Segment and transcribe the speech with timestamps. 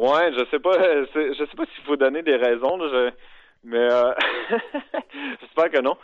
[0.00, 0.72] Ouais, je sais pas,
[1.14, 3.10] je sais pas s'il faut donner des raisons, là,
[3.64, 4.12] mais euh...
[5.42, 5.94] j'espère que non.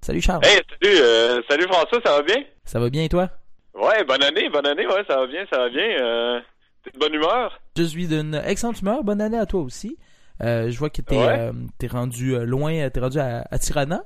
[0.00, 0.44] Salut Charles.
[0.44, 2.44] Hey, salut, euh, salut François, ça va bien?
[2.64, 3.28] Ça va bien et toi?
[3.74, 5.96] Ouais, bonne année, bonne année, ouais, ça va bien, ça va bien.
[6.00, 6.40] Euh,
[6.84, 7.60] T'es de bonne humeur?
[7.76, 9.02] Je suis d'une excellente humeur.
[9.04, 9.98] Bonne année à toi aussi.
[10.42, 11.50] Euh, je vois que t'es Ouais.
[11.90, 14.02] rendu loin, t'es rendu à, à Tirana.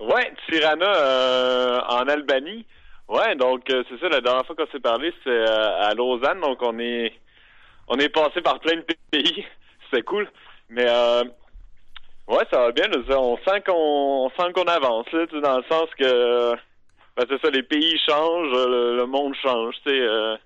[0.00, 2.66] Ouais, Tirana en Albanie.
[3.12, 6.40] Ouais, donc euh, c'est ça, la dernière fois qu'on s'est parlé, c'était euh, à Lausanne,
[6.40, 7.12] donc on est
[7.88, 9.44] on est passé par plein de pays.
[9.90, 10.26] C'était cool.
[10.70, 11.22] Mais euh,
[12.28, 13.74] ouais, ça va bien, là, on sent qu'on
[14.26, 16.52] on sent qu'on avance, là, dans le sens que
[17.16, 20.36] ben, c'est ça, les pays changent, le, le monde change, euh,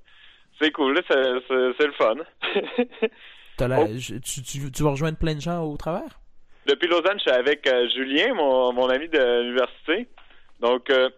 [0.60, 2.14] c'est cool, là, c'est c'est- c'est le fun.
[3.58, 3.86] La- Oh.
[4.22, 6.18] tu, tu, tu vas rejoindre plein de gens au travers?
[6.66, 10.08] Depuis Lausanne, je suis avec euh, Julien, mon, mon ami de l'université.
[10.60, 11.08] Donc, euh,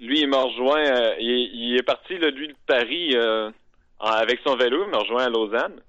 [0.00, 0.84] lui, il m'a rejoint.
[0.84, 3.50] euh, il, est- parti, là, lui, de Paris euh,
[4.00, 4.84] avec son vélo.
[4.84, 5.80] Il m'a rejoint à Lausanne.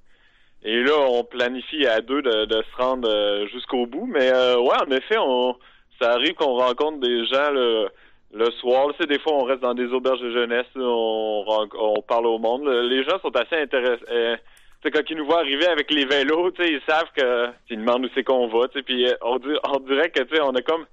[0.64, 4.06] Et là, on planifie à deux de, se rendre euh, jusqu'au bout.
[4.08, 5.56] Mais ouais, en effet, on,
[6.02, 7.90] ça arrive qu'on rencontre des gens le,
[8.34, 8.88] le soir.
[9.00, 10.66] Sais, des fois, on reste dans des auberges de jeunesse.
[10.76, 11.44] on,
[11.80, 12.68] on parle au monde.
[12.68, 14.40] Les gens sont assez intéressés.
[14.84, 18.24] quand ils nous voient arriver avec les vélos, ils savent que ils demandent où c'est
[18.24, 19.38] qu'on va, puis on,
[19.70, 20.86] on dirait que on est comme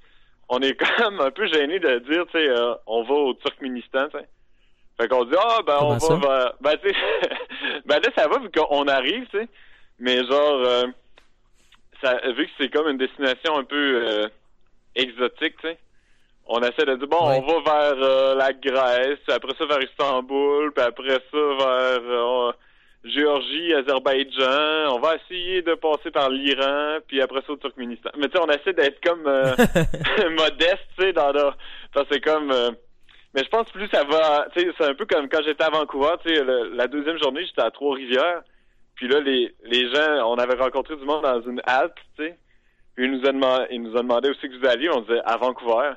[0.48, 4.08] on est comme un peu gêné de dire, tu sais, euh, on va au Turkménistan,
[4.08, 4.26] tu sais.
[5.00, 6.14] Fait qu'on dit ah ben Comment on ça?
[6.14, 6.94] va vers- ben tu sais
[7.86, 9.48] ben là ça va vu qu'on arrive, tu sais.
[9.98, 10.86] Mais genre euh,
[12.02, 14.28] ça vu que c'est comme une destination un peu euh,
[14.94, 15.78] exotique, tu sais.
[16.46, 17.42] On essaie de dire bon, Ouais.
[17.42, 22.00] on va vers euh, la Grèce, puis après ça vers Istanbul, puis après ça vers
[22.02, 22.52] euh,
[23.04, 28.10] Géorgie, Azerbaïdjan, on va essayer de passer par l'Iran, puis après ça au Turkménistan.
[28.16, 29.54] Mais tu sais, on essaie d'être comme euh,
[30.30, 31.54] modeste, tu sais, dans la...
[31.92, 32.50] parce que c'est comme...
[32.50, 32.70] euh,
[33.34, 34.46] Mais je pense plus ça va...
[34.54, 37.18] Tu sais, c'est un peu comme quand j'étais à Vancouver, tu sais, le- la deuxième
[37.22, 38.42] journée, j'étais à Trois-Rivières,
[38.94, 42.38] puis là, les, les gens, on avait rencontré du monde dans une halte, tu sais,
[42.96, 45.00] puis ils nous, a demandé, ils nous ont demandé où c'est que vous alliez, on
[45.00, 45.92] disait à Vancouver.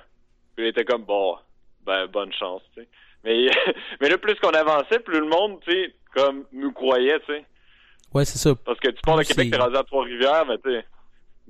[0.56, 1.38] Puis il était comme, bon,
[1.86, 2.88] ben, bonne chance, tu sais.
[3.24, 3.48] Mais,
[4.02, 7.46] mais là, plus qu'on avançait, plus le monde, tu sais, comme, nous croyait, tu sais.
[8.14, 8.56] Ouais, c'est ça.
[8.66, 10.86] Parce que tu pars de C'est- Québec, t'es rendu à Trois-Rivières, mais tu sais.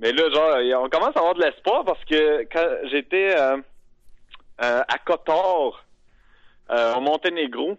[0.00, 3.56] Mais là, genre, on commence à avoir de l'espoir parce que quand j'étais euh,
[4.62, 5.84] euh, à Kotor,
[6.70, 7.76] euh, au Monténégro,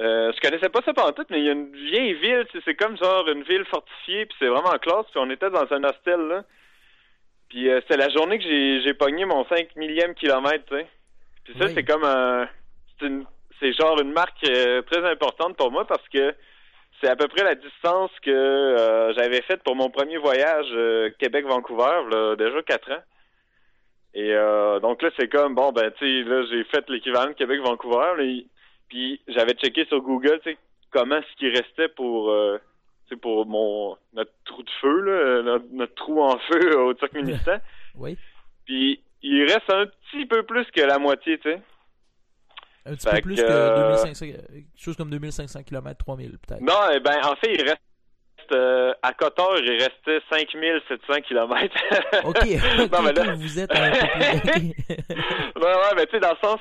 [0.00, 2.74] euh, je connaissais pas ça pendant tout, mais il y a une vieille ville, c'est
[2.74, 6.20] comme genre une ville fortifiée, puis c'est vraiment classe, puis on était dans un hostel,
[6.28, 6.44] là.
[7.48, 10.86] Puis euh, c'était la journée que j'ai j'ai pogné mon 5 millième kilomètre, tu sais.
[11.44, 11.72] Puis ça, Oui.
[11.74, 12.46] c'est comme un...
[12.98, 13.24] C'est une-
[13.60, 16.34] c'est genre une marque euh, très importante pour moi parce que
[17.00, 21.10] c'est à peu près la distance que euh, j'avais faite pour mon premier voyage euh,
[21.18, 23.02] Québec-Vancouver, là, déjà quatre ans.
[24.14, 27.34] Et euh, donc là, c'est comme, bon, ben, tu sais, là, j'ai fait l'équivalent de
[27.34, 28.46] Québec-Vancouver, là, et-
[28.88, 30.58] puis j'avais checké sur Google, tu sais,
[30.90, 32.32] comment ce qui restait pour,
[33.08, 36.94] tu sais, pour mon, notre trou de feu, là, notre, notre trou en feu au
[36.94, 37.58] Turkménistan.
[37.96, 38.16] Oui.
[38.64, 41.60] Puis il reste un petit peu plus que la moitié, tu sais.
[42.86, 46.38] Un petit Fait peu plus que, que, euh, 2500, quelque chose comme 2500 km, 3000
[46.38, 46.60] peut-être.
[46.60, 47.80] Non, eh ben, en fait, il reste,
[48.52, 51.74] euh, à Kotor, il restait 5700 kilomètres.
[52.24, 52.44] Ok,
[52.92, 53.34] non, mais là...
[53.34, 53.80] vous êtes plus.
[53.80, 54.74] ouais,
[55.56, 56.60] ouais, mais tu sais, dans le sens,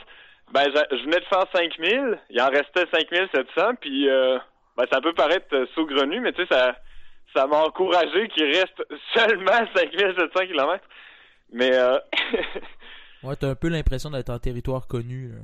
[0.52, 4.40] ben, je, venais de faire 5000, il en restait 5700, puis, euh,
[4.78, 6.76] ben, ça peut paraître euh, saugrenu, mais tu sais, ça,
[7.36, 10.86] ça m'a encouragé qu'il reste seulement 5700 kilomètres.
[11.52, 12.00] Mais, euh,
[13.24, 15.30] Ouais, t'as un peu l'impression d'être en territoire connu.
[15.30, 15.40] là.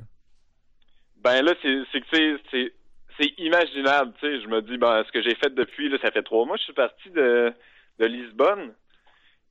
[1.22, 2.72] Ben là, c'est c'est que c'est- c'est
[3.18, 4.40] c'est imaginable, tu sais.
[4.40, 6.62] Je me dis, ben, ce que j'ai fait depuis, là, ça fait trois mois, je
[6.64, 7.52] suis parti de,
[7.98, 8.74] de Lisbonne.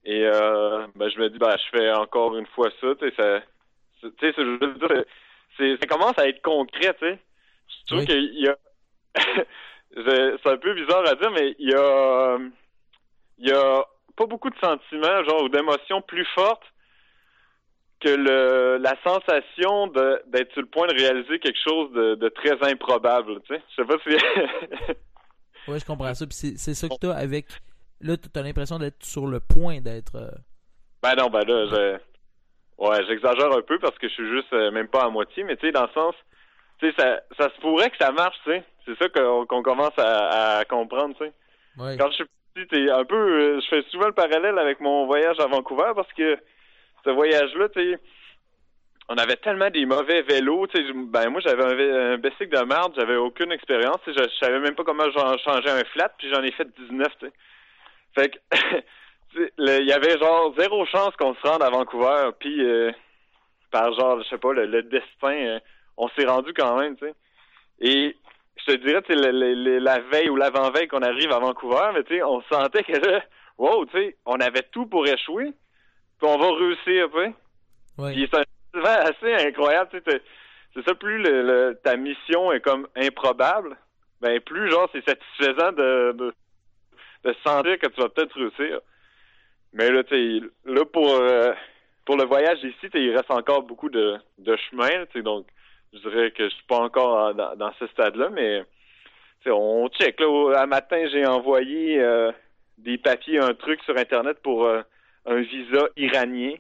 [0.04, 3.14] Et euh, ben, je me dis, ben, je fais encore une fois ça, tu sais,
[3.16, 3.42] ça,
[4.02, 5.06] tu sais, c'est- je veux dire,
[5.58, 7.20] c'est, ça commence à être concret, tu sais.
[7.70, 8.06] Je trouve Oui.
[8.08, 8.58] qu'il y a,
[9.96, 12.38] c'est un peu bizarre à dire, mais il y a,
[13.38, 13.86] il y a
[14.18, 16.66] pas beaucoup de sentiments, genre, ou d'émotions plus fortes
[18.02, 19.88] que le, la sensation
[20.28, 23.62] d'être sur le point de réaliser quelque chose de, de très improbable, tu sais.
[23.78, 24.96] Je sais pas si...
[25.68, 26.26] Ouais, je comprends ça.
[26.26, 27.46] Puis c'est ça que t'as avec.
[28.02, 30.16] Là, t'as l'impression d'être sur le point d'être.
[30.16, 30.32] euh,
[31.04, 31.98] Ben non, ben là, je...
[32.84, 35.56] Ouais, j'exagère un peu parce que je suis juste euh, même pas à moitié, mais
[35.58, 36.16] tu sais, dans le sens,
[36.80, 38.64] tu sais, ça, ça se pourrait que ça marche, tu sais.
[38.86, 41.32] C'est ça qu'on commence à, à comprendre, tu sais.
[41.78, 41.96] Ouais.
[42.00, 42.26] Quand je suis
[42.56, 45.92] petit, t'es un peu, euh, je fais souvent le parallèle avec mon voyage à Vancouver
[45.96, 46.40] parce que
[47.04, 48.00] ce voyage-là, tu sais,
[49.10, 52.94] on avait tellement des mauvais vélos, tu sais, ben moi j'avais un, un de merde,
[52.96, 56.44] j'avais aucune expérience, je, je savais même pas comment j'en changer un flat, puis j'en
[56.44, 57.34] ai fait 19, tu sais.
[58.16, 58.38] Fait que
[59.58, 62.92] il y avait genre zéro chance qu'on se rende à Vancouver, puis euh,
[63.72, 65.60] par genre, je sais pas, le, le destin, euh,
[65.98, 67.14] on s'est rendu quand même, tu sais.
[67.80, 68.16] Et
[68.58, 72.16] je te dirais, tu sais, la veille ou l'avant-veille qu'on arrive à Vancouver, mais tu
[72.16, 73.24] sais, on sentait que là,
[73.58, 75.54] wow, tu sais, on avait tout pour échouer,
[76.22, 77.34] puis on va réussir, tu sais.
[77.98, 78.14] Ouais.
[78.14, 80.22] Puis c'est assez incroyable, tu sais,
[80.74, 83.76] c'est ça, plus le, ta mission est comme improbable,
[84.22, 86.34] ben plus, genre, c'est satisfaisant de, de,
[87.26, 88.80] de sentir que tu vas peut-être réussir.
[89.74, 91.54] Mais là, tu sais, là, pour, euh,
[92.06, 95.48] pour le voyage ici, il reste encore beaucoup de, de chemin, tu sais, donc
[95.92, 98.64] je dirais que je suis pas encore dans, dans ce stade-là, mais
[99.48, 100.20] on check.
[100.20, 102.32] Là, un matin, j'ai envoyé euh,
[102.78, 104.82] des papiers, un truc sur Internet pour euh,
[105.26, 106.54] un visa iranien.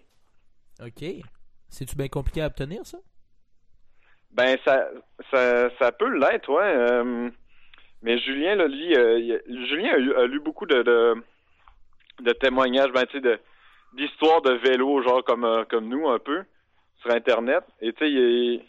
[0.81, 1.03] OK.
[1.69, 2.97] C'est-tu bien compliqué à obtenir, ça?
[4.31, 4.89] Ben, ça,
[5.29, 6.75] ça, ça peut l'être, ouais.
[6.75, 7.29] Euh,
[8.01, 8.93] mais Julien, là, lui,
[9.67, 11.15] Julien a, lu beaucoup de, de,
[12.21, 13.39] de témoignages, ben, tu sais,
[13.93, 16.43] d'histoires de vélo, genre comme, comme nous, un peu,
[17.01, 17.63] sur Internet.
[17.81, 18.61] Et tu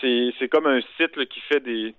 [0.00, 1.94] sais, c'est comme un site qui fait des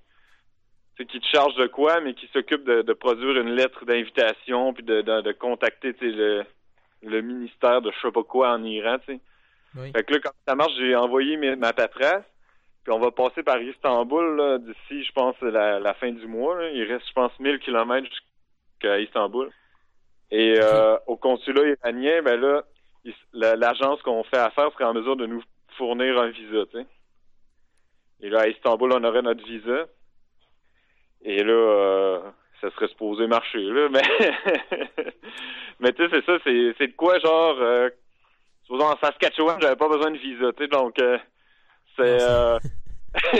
[0.97, 5.01] qui te charge de quoi, mais qui s'occupe de, produire une lettre d'invitation puis de,
[5.01, 6.43] de, contacter le,
[7.03, 8.97] le ministère de je sais pas quoi en Iran.
[9.05, 12.25] Fait que là, quand ça marche, j'ai envoyé ma paperasse.
[12.83, 16.63] Puis on va passer par Istanbul d'ici, je pense, la, la fin du mois.
[16.73, 19.49] Il reste, je pense, 1000 kilomètres jusqu'à Istanbul.
[20.31, 22.63] Et euh, au consulat iranien, ben là,
[23.33, 25.43] l'agence qu'on fait affaire serait en mesure de nous
[25.77, 26.85] fournir un visa, tu sais.
[28.21, 29.85] Et là, à Istanbul, on aurait notre visa.
[31.21, 32.19] Et là, euh,
[32.63, 33.89] ça serait supposé marcher, là.
[33.89, 34.01] Mais,
[35.79, 37.89] mais tu sais, c'est ça, c'est, c'est de quoi, genre, euh,
[38.63, 41.17] supposons en Saskatchewan, j'avais pas besoin de visa, tu sais, donc, euh,
[41.97, 42.21] c'est...
[42.21, 42.57] Euh...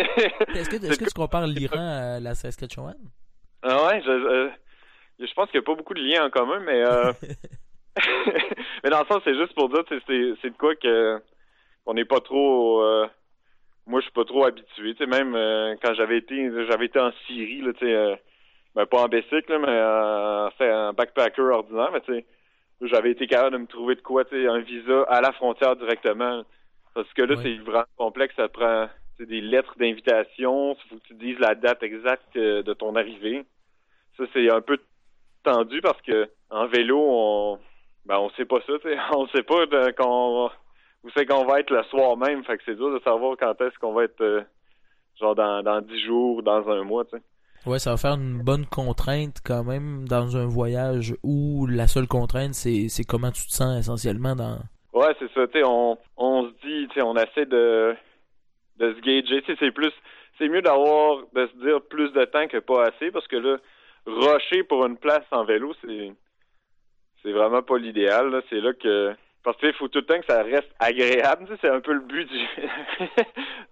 [0.53, 2.97] est-ce que, est-ce que tu compares l'Iran à la Saskatchewan?
[3.63, 4.49] Ah ouais, je, euh,
[5.19, 6.83] je pense qu'il n'y a pas beaucoup de liens en commun, mais...
[6.83, 7.13] Euh...
[8.83, 10.01] mais dans le sens, c'est juste pour dire, c'est,
[10.41, 11.21] c'est de quoi que
[11.85, 12.81] on n'est pas trop
[13.85, 14.95] moi je suis pas trop habitué.
[14.95, 15.33] Tu sais, même
[15.83, 18.17] quand j'avais été j'avais été en Syrie, là, tu sais,
[18.75, 22.25] ben, pas en bicycle, mais en, un backpacker ordinaire, mais tu sais,
[22.81, 25.75] j'avais été capable de me trouver de quoi, tu sais, un visa à la frontière
[25.75, 26.43] directement.
[26.93, 28.87] Parce que là, c'est vraiment complexe, ça prend
[29.19, 33.45] des lettres d'invitation, il faut que tu dises la date exacte euh, de ton arrivée.
[34.17, 34.77] Ça, c'est un peu
[35.43, 37.59] tendu parce que en vélo, on
[38.05, 38.97] ben on sait pas ça, tu sais.
[39.15, 40.51] On sait pas quand
[41.03, 42.43] où c'est qu'on va être le soir même.
[42.43, 44.41] Fait que c'est dur de savoir quand est-ce qu'on va être euh,
[45.19, 47.23] genre dans, dans 10 jours, dans un mois, tu sais.
[47.65, 52.07] Ouais, ça va faire une bonne contrainte quand même dans un voyage où la seule
[52.07, 54.59] contrainte c'est, comment tu te sens essentiellement dans.
[54.91, 57.95] Ouais, c'est ça, tu sais, on, on se dit, tu sais, on essaie de,
[58.77, 59.91] de se gager, tu sais, c'est plus,
[60.37, 63.57] c'est mieux d'avoir, de se dire plus de temps que pas assez parce que là,
[64.05, 66.11] rocher pour une place en vélo, c'est,
[67.23, 68.43] c'est vraiment pas l'idéal.
[68.49, 71.47] C'est là que, parce qu'il faut tout le temps que ça reste agréable.
[71.61, 72.47] c'est un peu le but du,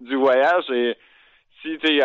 [0.08, 0.68] du voyage.
[0.70, 0.96] Et
[1.60, 2.00] si tu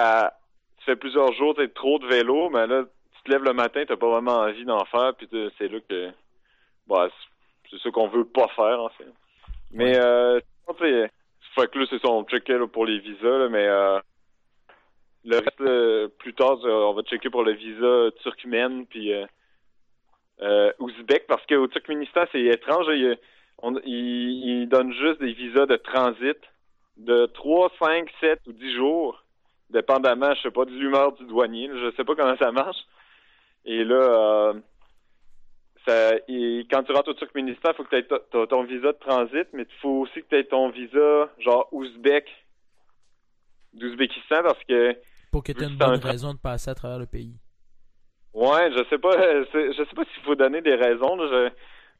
[0.92, 2.84] fais plusieurs jours, tu trop de vélo, mais là,
[3.16, 6.10] tu te lèves le matin, tu pas vraiment envie d'en faire, puis c'est là que
[6.88, 7.10] bah,
[7.69, 9.07] c'est ce qu'on veut pas faire, en fait.
[9.72, 10.39] Mais euh,
[10.80, 11.10] fait
[11.72, 14.00] que là, c'est son checker pour les visas, mais euh,
[15.25, 19.25] le reste, plus tard, on va checker pour le visa turkmène, puis euh,
[20.42, 22.86] euh, ouzbek, parce qu'au Turkménistan, c'est étrange.
[22.89, 23.18] Il
[23.60, 26.38] on, il, donne juste des visas de transit
[26.98, 29.24] de 3, 5, 7 ou 10 jours,
[29.69, 31.69] dépendamment, je sais pas, de l'humeur du douanier.
[31.73, 32.77] Je sais pas comment ça marche.
[33.65, 34.53] Et là, euh,
[35.86, 36.13] ça,
[36.71, 39.63] quand tu rentres au Turkménistan, il faut que tu aies ton visa de transit, mais
[39.63, 42.27] il faut aussi que tu aies ton visa, genre ouzbek,
[43.74, 44.95] d'Ouzbékistan, parce que...
[45.31, 47.36] Pour que tu aies une bonne raison de passer à travers le pays.
[48.33, 49.12] Ouais, je sais pas,
[49.53, 51.17] je sais pas s'il faut donner des raisons.
[51.17, 51.50] je,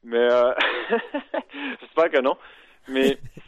[0.04, 0.52] mais euh,
[1.80, 2.36] j'espère que non.
[2.88, 3.18] Mais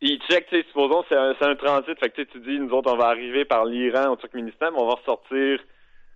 [0.00, 2.92] ils checkent, tu sais, supposons c'est un, un transit, fait que tu dis, nous autres,
[2.92, 5.60] on va arriver par l'Iran au Turkménistan, mais on va ressortir.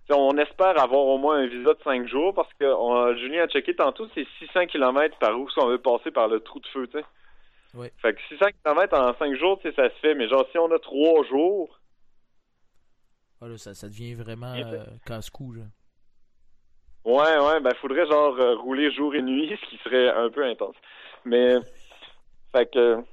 [0.09, 3.47] on espère avoir au moins un visa de 5 jours parce que on, Julien a
[3.47, 6.67] checké tantôt, c'est 600 km par où si on veut passer par le trou de
[6.67, 7.05] feu, tu sais.
[7.75, 7.87] Oui.
[8.01, 10.57] Fait que 600 km en 5 jours, tu sais, ça se fait, mais genre si
[10.57, 11.79] on a 3 jours.
[13.41, 15.63] Ah, ça, ça devient vraiment euh, casse-cou, là.
[17.03, 20.45] Ouais, ouais, ben faudrait genre euh, rouler jour et nuit, ce qui serait un peu
[20.45, 20.75] intense.
[21.25, 21.55] Mais
[22.55, 23.03] fait que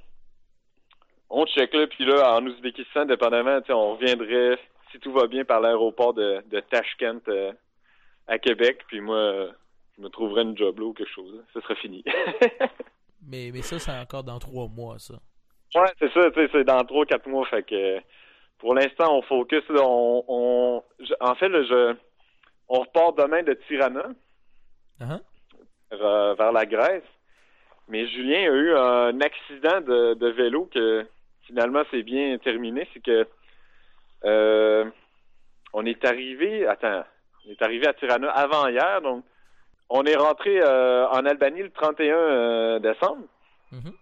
[1.31, 4.59] on check là, puis là, en Ouzbékistan, dépendamment, on reviendrait,
[4.91, 7.51] si tout va bien, par l'aéroport de, de Tashkent euh,
[8.27, 9.47] à Québec, puis moi,
[9.97, 11.43] je me trouverais une job là ou quelque chose.
[11.53, 12.03] Ce serait fini.
[13.27, 15.15] mais, mais ça, c'est encore dans trois mois, ça.
[15.73, 17.45] Ouais, c'est ça, c'est dans trois, quatre mois.
[17.45, 17.99] Fait que
[18.59, 19.63] pour l'instant, on focus.
[19.69, 20.83] on, on
[21.21, 21.95] en fait, là, je
[22.71, 24.11] on repart demain de Tirana
[25.01, 26.37] uh-huh.
[26.37, 27.03] vers, la Grèce.
[27.89, 31.05] Mais Julien a eu un accident de, vélo que
[31.45, 32.87] finalement c'est bien terminé.
[32.93, 33.27] C'est que
[34.25, 34.85] euh,
[35.73, 37.03] on est arrivé, attends,
[37.45, 39.23] on est arrivé à Tirana avant hier, donc
[39.89, 43.25] on est rentré euh, en Albanie le 31 euh, décembre.
[43.71, 43.93] Mhm.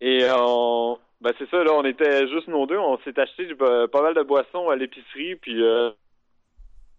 [0.00, 4.02] Et on, ben c'est ça, là, on était juste nos deux, on s'est acheté pas
[4.02, 5.90] mal de boissons à l'épicerie, puis euh,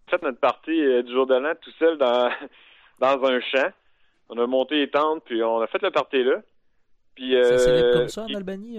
[0.08, 2.30] fait notre partie du jour de l'an tout seul dans,
[3.00, 3.70] dans un champ.
[4.28, 6.36] On a monté les tentes, puis on a fait le party là.
[7.14, 8.78] Puis, Ça comme ça en Albanie,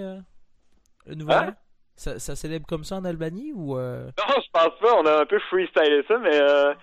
[1.05, 1.47] le nouvel Hein?
[1.49, 1.53] an?
[1.95, 3.77] Ça, ça célèbre comme ça en Albanie ou...
[3.77, 4.95] euh, Non, je pense pas.
[4.95, 6.73] On a un peu freestylé ça, mais euh,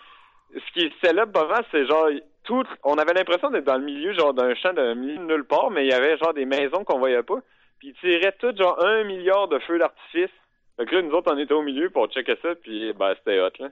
[0.54, 2.08] ce qui célèbre pas mal, c'est genre
[2.44, 2.64] tout.
[2.84, 5.90] On avait l'impression d'être dans le milieu genre d'un champ de nulle part, mais il
[5.90, 7.38] y avait genre des maisons qu'on voyait pas.
[7.80, 10.30] Puis ils tiraient tout genre un milliard de feux d'artifice.
[10.78, 13.50] Que là, nous autres, on était au milieu pour checker ça, puis ben c'était hot
[13.58, 13.68] là.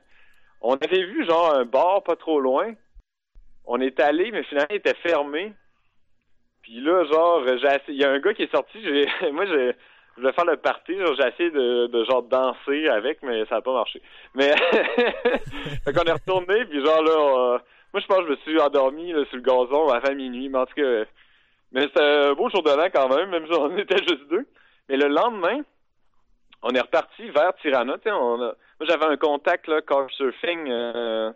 [0.61, 2.75] On avait vu genre un bar pas trop loin.
[3.65, 5.53] On est allé, mais finalement il était fermé.
[6.63, 7.45] Puis là, genre,
[7.89, 9.73] il y a un gars qui est sorti, j'ai moi j'ai
[10.19, 13.57] je voulais faire le party, genre, j'ai essayé de, de genre danser avec, mais ça
[13.57, 14.03] n'a pas marché.
[14.35, 14.53] Mais
[15.85, 17.59] fait qu'on est retourné, puis genre là,
[17.93, 20.59] moi je pense que je me suis endormi là, sur le gazon avant minuit, mais
[20.59, 21.05] en tout cas,
[21.71, 24.47] mais c'était un beau jour de l'an quand même, même si on était juste deux.
[24.89, 25.61] Mais le lendemain,
[26.63, 31.33] on est reparti vers Tirana, on a- moi j'avais un contact là, couchsurfing euh,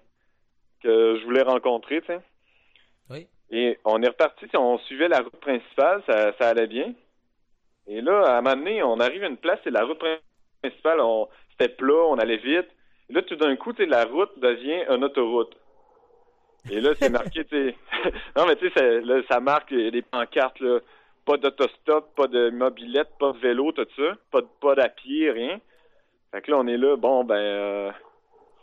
[0.82, 2.20] que je voulais rencontrer, tu sais.
[3.10, 3.28] Oui.
[3.50, 6.94] Et on est reparti, on suivait la route principale, ça, ça allait bien.
[7.86, 10.00] Et là, à un moment donné, on arrive à une place, c'est la route
[10.62, 12.68] principale, on, c'était plat, on allait vite.
[13.10, 15.56] Et là, tout d'un coup, la route devient une autoroute.
[16.70, 17.74] Et là, c'est marqué, tu
[18.36, 20.78] non, mais tu sais, là, ça marque les pancartes, là.
[21.24, 24.16] Pas d'autostop, pas de mobilette, pas de vélo, tout ça.
[24.30, 25.60] Pas de pas à pied, rien.
[26.32, 27.92] Fait que là, on est là, bon, ben, euh,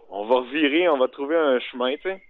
[0.09, 2.21] on va revirer, on va trouver un chemin, tu sais.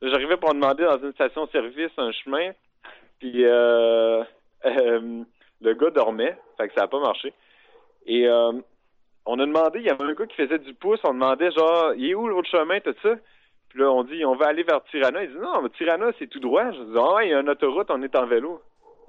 [0.00, 2.52] J'arrivais pour demander dans une station-service un chemin,
[3.18, 4.24] puis euh,
[4.64, 5.24] euh,
[5.60, 7.32] le gars dormait, fait que ça n'a pas marché.
[8.06, 8.52] Et euh,
[9.26, 11.92] on a demandé, il y avait un gars qui faisait du pouce, on demandait genre,
[11.96, 13.16] il est où l'autre chemin, tout ça?
[13.68, 15.22] Puis là, on dit, on va aller vers Tirana.
[15.22, 16.70] Il dit, non, mais Tirana, c'est tout droit.
[16.70, 18.62] Je dis, ah ouais, il y a une autoroute, on est en vélo.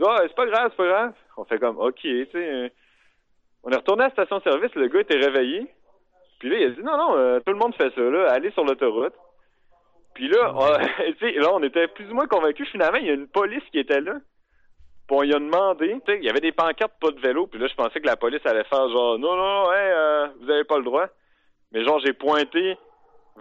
[0.05, 1.13] Ah, c'est pas grave, c'est pas grave.
[1.37, 2.37] On fait comme, ok, tu sais.
[2.37, 2.69] euh.
[3.63, 5.67] On est retourné à la station-service, le gars était réveillé.
[6.39, 8.51] Puis là, il a dit, non, non, euh, tout le monde fait ça, là, allez
[8.51, 9.13] sur l'autoroute.
[10.13, 10.65] Puis là, on,
[11.41, 12.69] là, on était plus ou moins convaincus.
[12.69, 14.15] Finalement, il y a une police qui était là.
[15.09, 17.47] Puis on lui a demandé, tu sais, il y avait des pancartes pas de vélo.
[17.47, 20.27] Puis là, je pensais que la police allait faire genre, non, non, non, hey, euh,
[20.39, 21.07] vous avez pas le droit.
[21.71, 22.77] Mais genre, j'ai pointé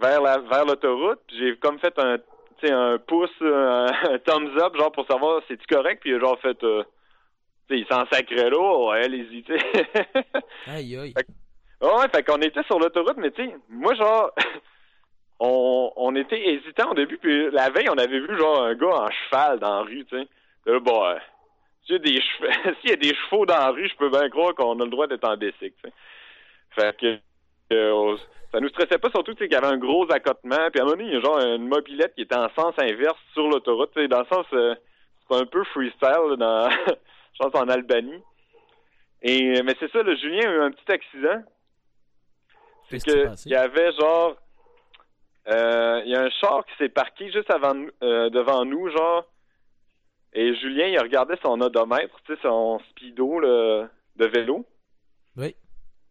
[0.01, 1.19] vers la vers l'autoroute.
[1.27, 5.05] puis J'ai comme fait un, tu sais, un pouce, un, un thumbs up, genre pour
[5.05, 6.01] savoir c'est-tu correct.
[6.01, 6.83] Puis il a genre fait, euh,
[7.69, 9.85] tu sais, il s'en sacrait là, ouais, allez-y, tu sais.
[10.65, 11.13] Aïe, aïe.
[11.15, 11.27] Fait
[11.81, 14.31] Ouais, fait qu'on était sur l'autoroute, mais tu sais, moi, genre,
[15.39, 19.03] on, on était hésitant au début, puis la veille, on avait vu, genre, un gars
[19.03, 20.27] en cheval dans la rue, tu sais.
[20.65, 21.15] Puis Là, bon, euh,
[21.89, 24.09] s'il y, a des chevaux- s'il y a des chevaux dans la rue, je peux
[24.09, 25.93] bien croire qu'on a le droit d'être en bicycle, tu sais.
[26.71, 27.19] Fait que,
[27.73, 28.17] euh,
[28.51, 30.97] ça nous stressait pas, surtout, qu'il y avait un gros accotement, puis à un moment
[30.97, 34.19] donné, il y a genre une mobilette qui était en sens inverse sur l'autoroute, dans
[34.19, 34.75] le sens, euh,
[35.29, 36.69] c'est un peu freestyle, là, dans,
[37.33, 38.21] je pense, en Albanie.
[39.21, 41.43] Et, mais c'est ça, le Julien a eu un petit accident.
[42.89, 44.35] C'est que il y avait genre
[45.47, 49.25] euh, il y a un char qui s'est parqué juste avant euh, devant nous genre
[50.33, 54.65] et Julien il regardait son odomètre, tu sais son speedo là, de vélo.
[55.37, 55.55] Oui.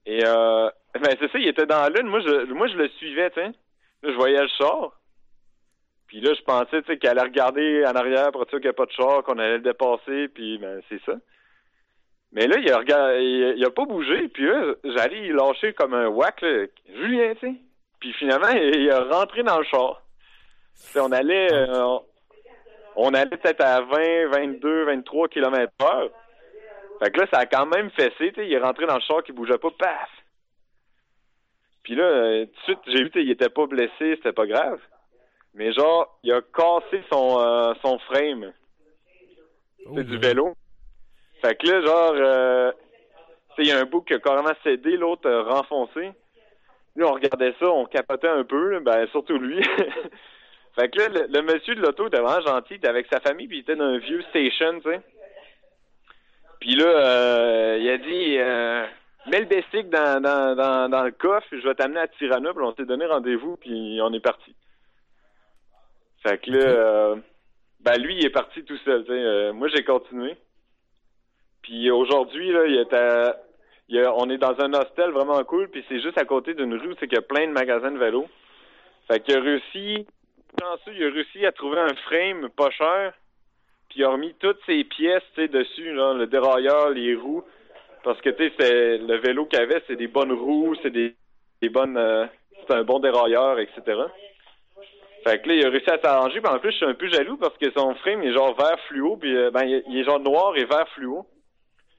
[0.06, 2.88] Et euh, ben c'est ça, il était dans la lune, moi je moi je le
[2.90, 3.46] suivais, tu sais.
[3.46, 4.92] Là je voyais le char.
[6.06, 8.68] Puis là je pensais tu sais qu'elle allait regarder en arrière pour être sûr qu'il
[8.68, 11.14] n'y a pas de char, qu'on allait le dépasser, puis ben c'est ça.
[12.32, 15.94] Mais là, il a, regardé, il, il a pas bougé, puis là, j'allais lâcher comme
[15.94, 16.66] un whack, là.
[16.94, 17.54] Julien, tu sais.
[18.00, 20.02] Puis finalement, il, il a rentré dans le char.
[20.96, 22.02] On allait, euh, on,
[23.00, 26.10] on allait peut-être à 20, 22, 23 km heure.
[27.00, 28.46] Fait que là, ça a quand même fessé, tu sais.
[28.46, 30.10] Il est rentré dans le char qui bougeait pas, paf!
[31.84, 34.80] Puis là, euh, tout de suite, j'ai vu, il était pas blessé, c'était pas grave.
[35.54, 38.52] Mais genre, il a cassé son, euh, son frame.
[39.86, 40.54] Oh, C'est du vélo.
[41.40, 42.72] Fait que là, genre, euh,
[43.58, 46.10] il y a un bout qui a carrément cédé, l'autre renfoncé.
[46.96, 49.64] Là, on regardait ça, on capotait un peu, là, ben, surtout lui.
[50.74, 53.20] fait que là, le, le monsieur de l'auto était vraiment gentil, il était avec sa
[53.20, 55.00] famille, puis il était dans un vieux station, tu sais.
[56.60, 58.86] Puis là, euh, il a dit, euh,
[59.30, 62.64] mets le basic dans, dans, dans, dans le coffre, je vais t'amener à Tirana, puis
[62.64, 64.54] on s'est donné rendez-vous, puis on est parti.
[66.22, 67.16] Fait que là, euh,
[67.80, 69.52] ben lui, il est parti tout seul, tu sais.
[69.52, 70.36] Moi, j'ai continué.
[71.62, 73.36] Puis aujourd'hui, là, il est à-
[73.88, 76.54] il y a- on est dans un hostel vraiment cool, puis c'est juste à côté
[76.54, 78.28] d'une rue, c'est qu'il y a plein de magasins de vélos.
[79.06, 80.06] Fait qu'il a réussi,
[80.60, 83.12] chanceux, il a réussi à trouver un frame pas cher,
[83.88, 87.44] puis il a remis toutes ses pièces, dessus, le dérailleur, les roues,
[88.04, 91.14] parce que, c'est- le vélo qu'il avait, c'est des bonnes roues, c'est des,
[91.62, 92.26] des bonnes, euh,
[92.66, 93.82] c'est un bon dérailleur, etc.
[95.24, 96.40] Fait que là, il a réussi à s'arranger.
[96.40, 98.78] Puis en plus, je suis un peu jaloux parce que son frame est genre vert
[98.86, 99.16] fluo.
[99.16, 101.26] Puis euh, ben, il est genre noir et vert fluo.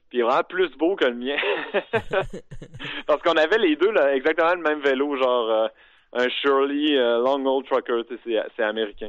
[0.08, 1.36] Puis il est vraiment plus beau que le mien.
[3.06, 5.68] parce qu'on avait les deux là, exactement le même vélo, genre euh,
[6.12, 9.08] un Shirley euh, Long Old Trucker, c'est américain.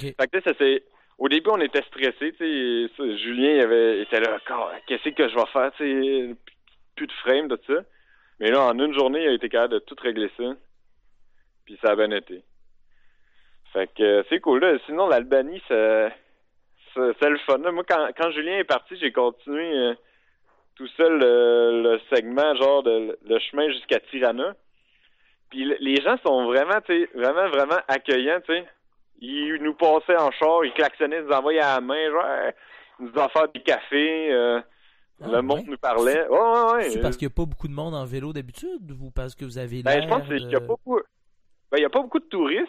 [0.00, 0.84] Fait que ça c'est.
[1.18, 3.18] Au début, on était stressés, tu sais.
[3.18, 4.38] Julien il avait, était là,
[4.86, 6.34] qu'est-ce que je vais faire, tu sais,
[6.96, 7.84] plus de frame, de ça.
[8.40, 10.54] Mais là, en une journée, il a été capable de tout régler ça.
[11.64, 12.42] Puis ça a bien été.
[13.72, 14.60] Fait que euh, c'est cool.
[14.60, 14.78] Là.
[14.86, 16.12] Sinon, l'Albanie, c'est,
[16.94, 17.58] c'est, le fun.
[17.58, 19.94] Moi, quand, quand Julien est parti, j'ai continué euh,
[20.74, 24.54] tout seul le, segment, genre de, le chemin jusqu'à Tirana.
[25.52, 28.66] Puis les gens sont vraiment, tu vraiment, vraiment accueillants, tu sais.
[29.20, 32.24] Ils nous passaient en char, ils klaxonnaient, ils nous envoyaient à la main, genre,
[32.98, 34.32] ils nous offraient des cafés.
[34.32, 34.62] Euh,
[35.20, 36.26] ah, le monde nous parlait.
[36.26, 36.90] Ouais, ouais, ouais.
[36.90, 39.44] C'est parce qu'il n'y a pas beaucoup de monde en vélo d'habitude ou parce que
[39.44, 41.00] vous avez Ben, je pense qu'il n'y a, pas beaucoup...
[41.70, 42.68] ben, il y a pas beaucoup de touristes.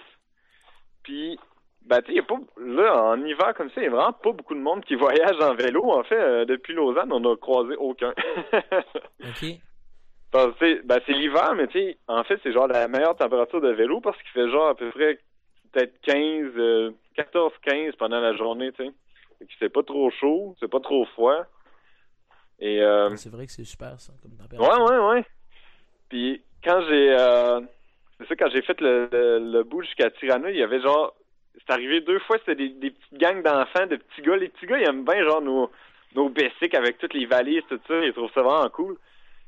[1.03, 1.39] Puis,
[1.85, 2.35] ben, tu sais, pas...
[2.57, 5.39] là, en hiver comme ça, il n'y a vraiment pas beaucoup de monde qui voyage
[5.39, 5.89] en vélo.
[5.89, 8.11] En fait, euh, depuis Lausanne, on n'a croisé aucun.
[9.21, 9.61] OK.
[10.33, 14.17] Ben, c'est l'hiver, mais tu en fait, c'est genre la meilleure température de vélo parce
[14.17, 15.19] qu'il fait genre à peu près
[15.71, 18.91] peut-être 15, 14, 15 pendant la journée, tu sais.
[19.59, 21.45] C'est pas trop chaud, c'est pas trop froid.
[22.59, 23.15] Et euh...
[23.15, 24.85] C'est vrai que c'est super ça, comme température.
[24.85, 25.25] Ouais, ouais, ouais.
[26.09, 27.59] Puis quand j'ai euh...
[28.19, 31.13] c'est ça, quand j'ai fait le, le, bout jusqu'à Tirana, il y avait genre
[31.57, 34.37] c'est arrivé deux fois, c'était des, des petites gangs d'enfants, de petits gars.
[34.37, 35.69] Les petits gars, ils aiment bien genre nos,
[36.15, 38.97] nos basics avec toutes les valises, tout ça, ils trouvent ça vraiment cool.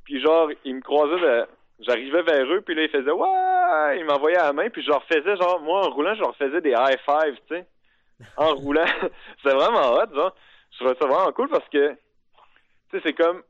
[0.05, 1.45] Puis genre, ils me croisaient de...
[1.79, 4.89] J'arrivais vers eux, puis là, ils faisaient «Ouais!» Ils m'envoyaient à la main, puis je
[4.89, 7.65] leur faisais, genre, moi, en roulant, je leur faisais des high fives, tu sais.
[8.37, 8.85] En roulant.
[9.43, 10.33] c'est vraiment hot, genre.
[10.71, 11.97] Je trouvais ça vraiment cool parce que tu
[12.91, 13.41] sais, c'est comme.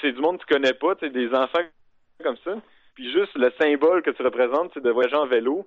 [0.00, 1.60] C'est du monde que tu connais pas, tu sais, des enfants
[2.22, 2.54] comme ça.
[2.94, 5.66] Puis juste le symbole que tu représentes, c'est de voyager en vélo,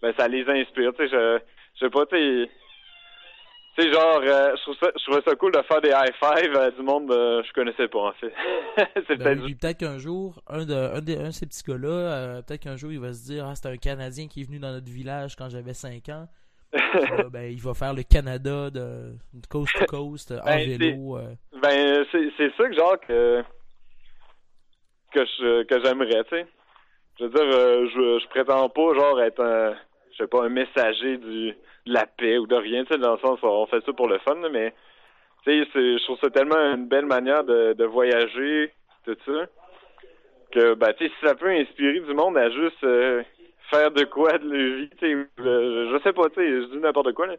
[0.00, 0.92] ben ça les inspire.
[0.94, 1.40] Tu sais, je,
[1.74, 2.50] je sais pas, tu sais.
[3.76, 6.14] Tu sais, genre, euh, je, trouve ça, je trouvais ça cool de faire des high
[6.18, 8.32] five à du monde que je connaissais pas, en fait.
[9.06, 12.42] c'est ben, peut-être qu'un jour, un de, un de, un de ces petits gars-là, euh,
[12.42, 14.72] peut-être qu'un jour, il va se dire, ah, c'est un Canadien qui est venu dans
[14.72, 16.26] notre village quand j'avais 5 ans.
[17.30, 19.12] ben, il va faire le Canada de,
[19.48, 21.18] coast to coast en ben, vélo.
[21.18, 21.34] Euh.
[21.62, 23.42] Ben, c'est ça que genre que,
[25.12, 26.46] que je que j'aimerais, tu sais.
[27.18, 29.74] Je veux dire, euh, je, je prétends pas genre être un
[30.12, 31.56] je sais pas un messager du
[31.86, 34.08] de la paix ou de rien, tu sais, dans le sens on fait ça pour
[34.08, 34.74] le fun, mais
[35.44, 38.72] tu sais, je trouve ça tellement une belle manière de, de voyager,
[39.04, 39.46] tout ça,
[40.52, 43.22] que ben tu sais, si ça peut inspirer du monde à juste euh,
[43.70, 46.78] faire de quoi de la vie, tu sais, je, sais pas, tu sais, je dis
[46.78, 47.36] n'importe quoi, là.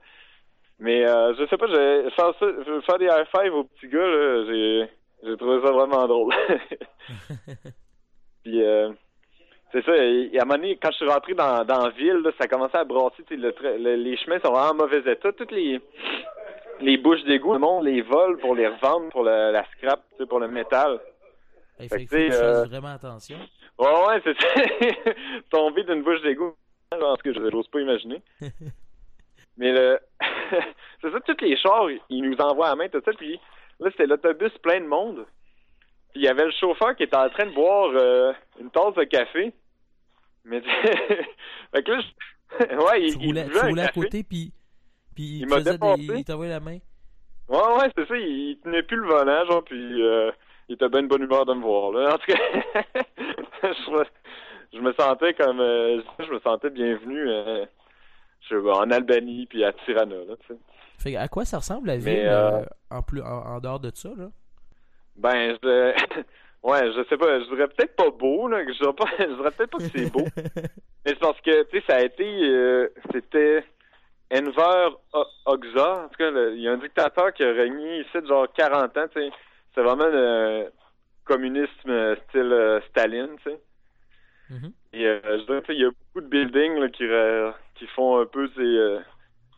[0.80, 4.00] Mais euh, je sais pas, je, faire, ça, faire des high five aux petits gars,
[4.00, 4.90] là, j'ai,
[5.24, 6.34] j'ai trouvé ça vraiment drôle.
[8.44, 8.90] Puis, euh,
[9.72, 12.22] c'est ça, et à un moment donné, quand je suis rentré dans, dans la ville,
[12.24, 15.32] là, ça commençait à brasser, le, les chemins sont vraiment en mauvais état.
[15.32, 15.80] Toutes les,
[16.82, 20.40] les bouches d'égout, le monde les vole pour les revendre pour le, la scrap, pour
[20.40, 21.00] le métal.
[21.80, 22.66] Il faut, que euh...
[22.66, 23.38] vraiment attention.
[23.80, 25.14] Ouais, ouais, c'est ça.
[25.50, 26.54] Tomber d'une bouche d'égout.
[26.92, 28.22] Tout cas, je n'ose pas imaginer.
[29.58, 30.00] Mais le...
[31.02, 33.12] c'est ça, tous les chars, ils nous envoient à main, tout ça.
[33.14, 33.40] Puis
[33.80, 35.26] là, c'était l'autobus plein de monde.
[36.12, 38.94] Puis il y avait le chauffeur qui était en train de boire euh, une tasse
[38.96, 39.54] de café.
[40.46, 40.62] Mais
[41.74, 42.66] fait que là, je...
[42.76, 44.52] ouais, il, roulait, il roulait à côté, puis,
[45.16, 46.20] puis il, il, des...
[46.20, 46.80] il t'envoyait la main.
[47.48, 48.18] Ouais, ouais, c'est ça.
[48.18, 50.32] Il, tenait plus le volant, genre, puis euh,
[50.72, 51.92] il était bien de bonne humeur de me voir.
[51.92, 52.14] Là.
[52.14, 52.84] En tout cas,
[54.74, 57.66] je, me sentais comme euh, je me sentais bienvenu euh,
[58.50, 60.16] je en Albanie puis à Tirana.
[60.16, 60.36] Là,
[60.98, 64.30] fait, à quoi ça ressemble la ville euh, en plus en, dehors de ça là?
[65.18, 65.94] Ben je
[66.64, 69.52] ouais, je sais pas, je dirais peut-être pas beau là, je dirais pas je dirais
[69.52, 70.26] peut-être pas que c'est beau.
[70.36, 70.62] mais
[71.06, 73.64] c'est parce que tu sais ça a été c'était
[74.34, 74.96] Enver
[75.46, 78.48] Oxa, en tout cas, il y a un dictateur qui a régné ici de genre
[78.54, 79.30] 40 ans, tu sais.
[79.76, 80.72] C'est vraiment le
[81.26, 83.60] communisme style Staline, tu sais.
[84.52, 84.72] Mm-hmm.
[84.94, 87.06] Et euh, je dirais il y a beaucoup de buildings là, qui,
[87.76, 89.00] qui font un peu ces, euh,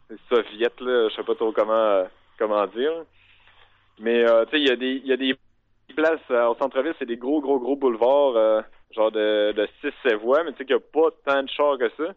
[0.09, 2.05] ces soviets, là, je sais pas trop comment euh,
[2.39, 2.93] comment dire.
[3.99, 5.35] Mais tu sais, il y a des il y a des
[5.93, 10.51] places au centre-ville, c'est des gros, gros, gros boulevards genre de, de 6-7 voies, mais
[10.51, 12.13] tu sais qu'il n'y a pas tant de chars que ça.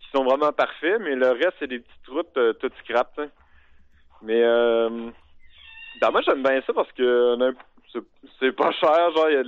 [0.00, 3.20] Qui sont vraiment parfaits, mais le reste, c'est des petites routes toutes scrap,
[4.22, 5.10] Mais euh,
[6.00, 7.54] ben, moi j'aime bien ça parce que
[8.40, 9.42] c'est pas cher, genre, il y a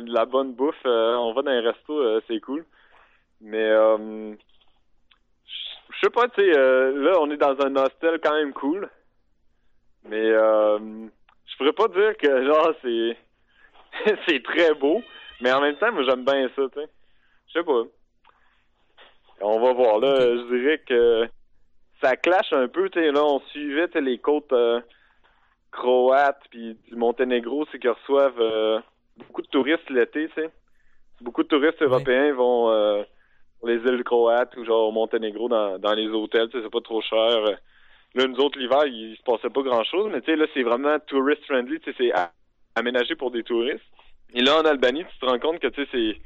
[0.00, 0.74] de la, bonne bouffe.
[0.86, 2.64] Euh, on va dans un resto, euh, c'est cool.
[3.40, 4.34] Mais, euh,
[5.44, 8.88] je sais pas, tu sais, là, on est dans un hostel quand même cool.
[10.04, 10.32] Mais,
[11.58, 13.16] pourrais pas dire que, genre, c'est,
[14.28, 15.02] c'est très beau.
[15.40, 16.88] Mais en même temps, moi, j'aime bien ça, tu sais.
[17.48, 17.82] Je sais pas.
[19.40, 20.18] On va voir, là.
[20.20, 21.28] Je dirais que
[22.02, 23.12] ça clash un peu, tu sais.
[23.12, 24.80] Là, on suivait les côtes euh,
[25.70, 28.80] croates puis du Monténégro, c'est qu'ils reçoivent euh,
[29.16, 30.50] beaucoup de touristes l'été, tu sais.
[31.20, 33.02] Beaucoup de touristes européens vont euh,
[33.64, 37.58] les îles croates ou genre au Monténégro dans, dans les hôtels, c'est pas trop cher.
[38.14, 40.98] Là, nous autres, l'hiver, il se passait pas grand-chose, mais tu sais, là, c'est vraiment
[41.06, 42.12] tourist-friendly, tu sais, c'est
[42.74, 43.84] aménagé pour des touristes.
[44.34, 46.20] Et là, en Albanie, tu te rends compte que, tu sais, c'est,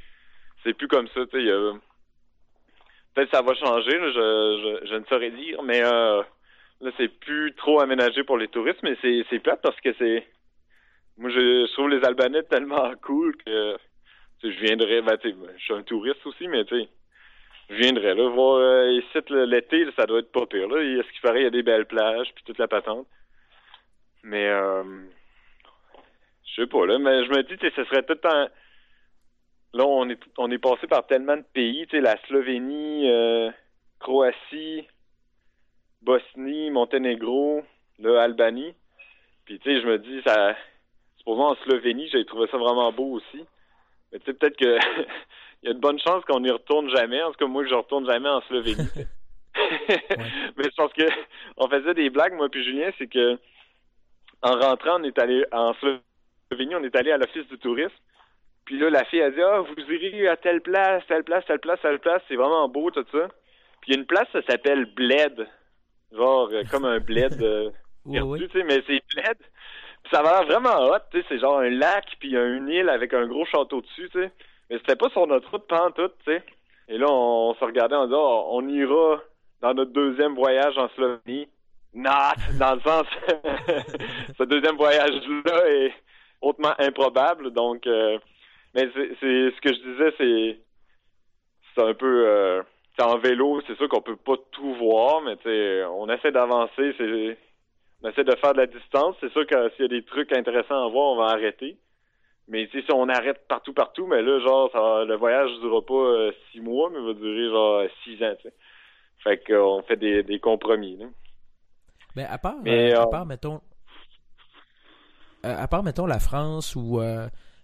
[0.64, 1.52] c'est plus comme ça, tu sais,
[3.14, 6.22] peut-être ça va changer, je, je, je, ne saurais dire, mais euh,
[6.80, 10.26] là, c'est plus trop aménagé pour les touristes, mais c'est, c'est plate parce que c'est,
[11.18, 13.76] moi, je, trouve les Albanais tellement cool que,
[14.42, 16.88] je viendrais, ben, je suis un touriste aussi, mais tu sais,
[17.72, 20.68] je viendrais là voir euh, ici l'été, ça doit être pas pire.
[20.68, 20.76] Là.
[20.76, 23.06] Ce qui paraît, il y a des belles plages puis toute la patente.
[24.22, 24.84] Mais euh,
[26.44, 28.48] je sais pas là, mais je me dis ce serait tout un
[29.74, 33.50] Là, on est on est passé par tellement de pays, tu sais, la Slovénie, euh,
[34.00, 34.86] Croatie,
[36.02, 37.62] Bosnie, Monténégro,
[37.98, 38.74] là, Albanie.
[39.46, 40.54] Puis tu sais, je me dis ça
[41.16, 43.46] supposons en Slovénie, j'ai trouvé ça vraiment beau aussi.
[44.12, 44.78] Mais tu sais, peut-être que
[45.62, 47.22] il y a de bonnes chances qu'on n'y retourne jamais.
[47.22, 48.88] En tout cas, moi, je retourne jamais en Slovénie.
[50.56, 51.02] Mais je pense que
[51.56, 53.38] on faisait des blagues, moi puis Julien, c'est que
[54.42, 57.94] en rentrant, on est allé en Slovénie, on est allé à l'office du tourisme.
[58.64, 61.60] Puis là, la fille a dit Ah, vous irez à telle place, telle place, telle
[61.60, 63.28] place, telle place, c'est vraiment beau, tout ça.
[63.80, 65.46] Puis il y a une place, ça s'appelle Bled.
[66.12, 67.70] Genre euh, comme un bled euh,
[68.10, 69.38] tu sais, mais c'est Bled.
[70.02, 72.36] Puis ça va l'air vraiment hot, tu sais, c'est genre un lac, puis il y
[72.36, 74.32] a une île avec un gros château dessus, tu sais.
[74.72, 76.42] Mais c'était pas sur notre route tout, tu sais.
[76.88, 79.20] Et là, on, se regardait en disant, oh, on ira
[79.60, 81.46] dans notre deuxième voyage en Slovénie.
[81.92, 82.08] Not!
[82.58, 83.04] Dans le sens,
[84.38, 85.92] ce deuxième voyage-là est
[86.40, 87.50] hautement improbable.
[87.50, 88.18] Donc, euh,
[88.74, 90.58] mais c'est ce que je disais, c'est
[91.74, 92.62] c'est un peu euh,
[92.98, 95.36] en vélo, c'est sûr qu'on peut pas tout voir, mais
[95.84, 97.36] on essaie d'avancer, c'est
[98.02, 99.16] on essaie de faire de la distance.
[99.20, 101.76] C'est sûr que s'il y a des trucs intéressants à voir, on va arrêter.
[102.48, 105.94] Mais si on arrête partout, partout, mais là, genre, ça, le voyage ne durera pas
[105.94, 108.54] euh, six mois, mais va durer genre six ans, tu sais.
[109.22, 111.06] Fait qu'on fait des, des compromis, là.
[112.16, 113.60] Mais à part, euh, à euh, part mettons,
[115.42, 117.00] à part, mettons, la France ou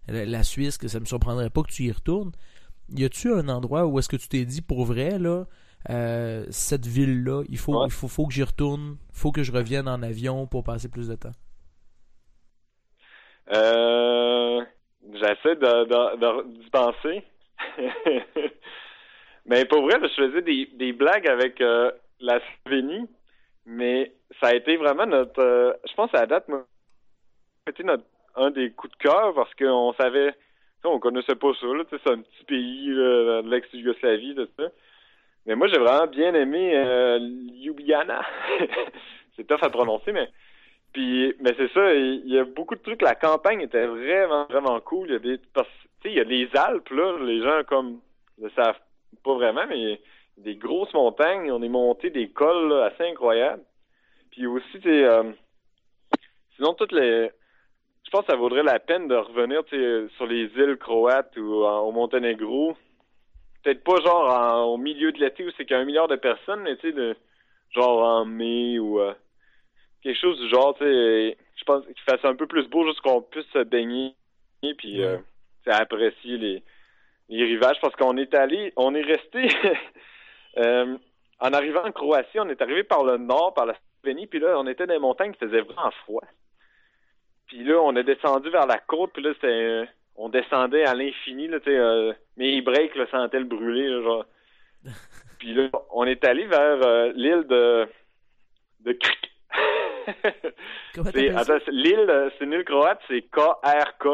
[0.07, 2.33] la Suisse, que ça me surprendrait pas que tu y retournes,
[2.91, 5.45] y a-tu un endroit où est-ce que tu t'es dit pour vrai, là,
[6.51, 10.03] cette ville-là, il faut, il faut, faut que j'y retourne, faut que je revienne en
[10.03, 11.35] avion pour passer plus de temps?
[13.51, 14.65] Euh,
[15.13, 17.25] j'essaie de, d'y penser.
[19.47, 23.09] mais pour vrai, je faisais des, des blagues avec euh, la Slovénie,
[23.67, 25.41] mais ça a été vraiment notre.
[25.41, 26.47] Euh, je pense à la date,
[27.67, 28.05] c'était notre
[28.37, 30.35] un des coups de cœur parce qu'on savait.
[30.85, 34.69] On connaissait pas ça, là, c'est un petit pays de l'ex-Yougoslavie, tout ça.
[35.45, 36.73] Mais moi, j'ai vraiment bien aimé
[37.61, 38.25] Ljubljana.
[39.37, 40.29] c'est tough à prononcer, mais
[40.93, 43.03] puis, mais c'est ça, il y a beaucoup de trucs.
[43.03, 45.09] La campagne était vraiment, vraiment cool.
[45.09, 45.69] Il y a des, parce,
[46.05, 47.19] il y a les Alpes, là.
[47.21, 48.01] Les gens, comme,
[48.39, 48.79] ne savent
[49.25, 49.97] pas vraiment, mais il y a
[50.39, 51.53] des grosses montagnes.
[51.53, 53.63] On est monté des cols, assez incroyables.
[54.31, 55.25] Puis aussi, euh,
[56.57, 57.31] sinon, toutes les,
[58.05, 59.63] je pense que ça vaudrait la peine de revenir,
[60.17, 62.75] sur les îles croates ou au Monténégro.
[63.63, 66.93] Peut-être pas genre au milieu de l'été où c'est qu'un milliard de personnes, mais tu
[66.93, 67.17] sais,
[67.71, 69.13] genre en mai ou, euh,
[70.09, 73.01] quelque chose du genre, tu sais, je pense qu'il fasse un peu plus beau juste
[73.03, 74.15] qu'on puisse se baigner
[74.63, 75.19] et puis euh,
[75.67, 76.63] apprécier les,
[77.29, 79.49] les rivages parce qu'on est allé, on est resté
[80.57, 80.97] euh,
[81.41, 84.59] en arrivant en Croatie, on est arrivé par le nord, par la Slovénie, puis là,
[84.59, 86.25] on était dans les montagnes qui faisaient vraiment froid.
[87.49, 91.49] Puis là, on est descendu vers la côte, puis là, c'était on descendait à l'infini,
[91.49, 94.25] là, tu sais, euh, mes breaks, là, sentaient le brûler, là, genre.
[95.39, 97.87] puis là, on est allé vers euh, l'île de
[98.81, 98.93] de
[101.69, 104.07] l'île, c'est une île croate, c'est K-R-K.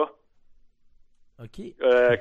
[1.43, 1.61] OK.
[1.83, 2.17] Euh,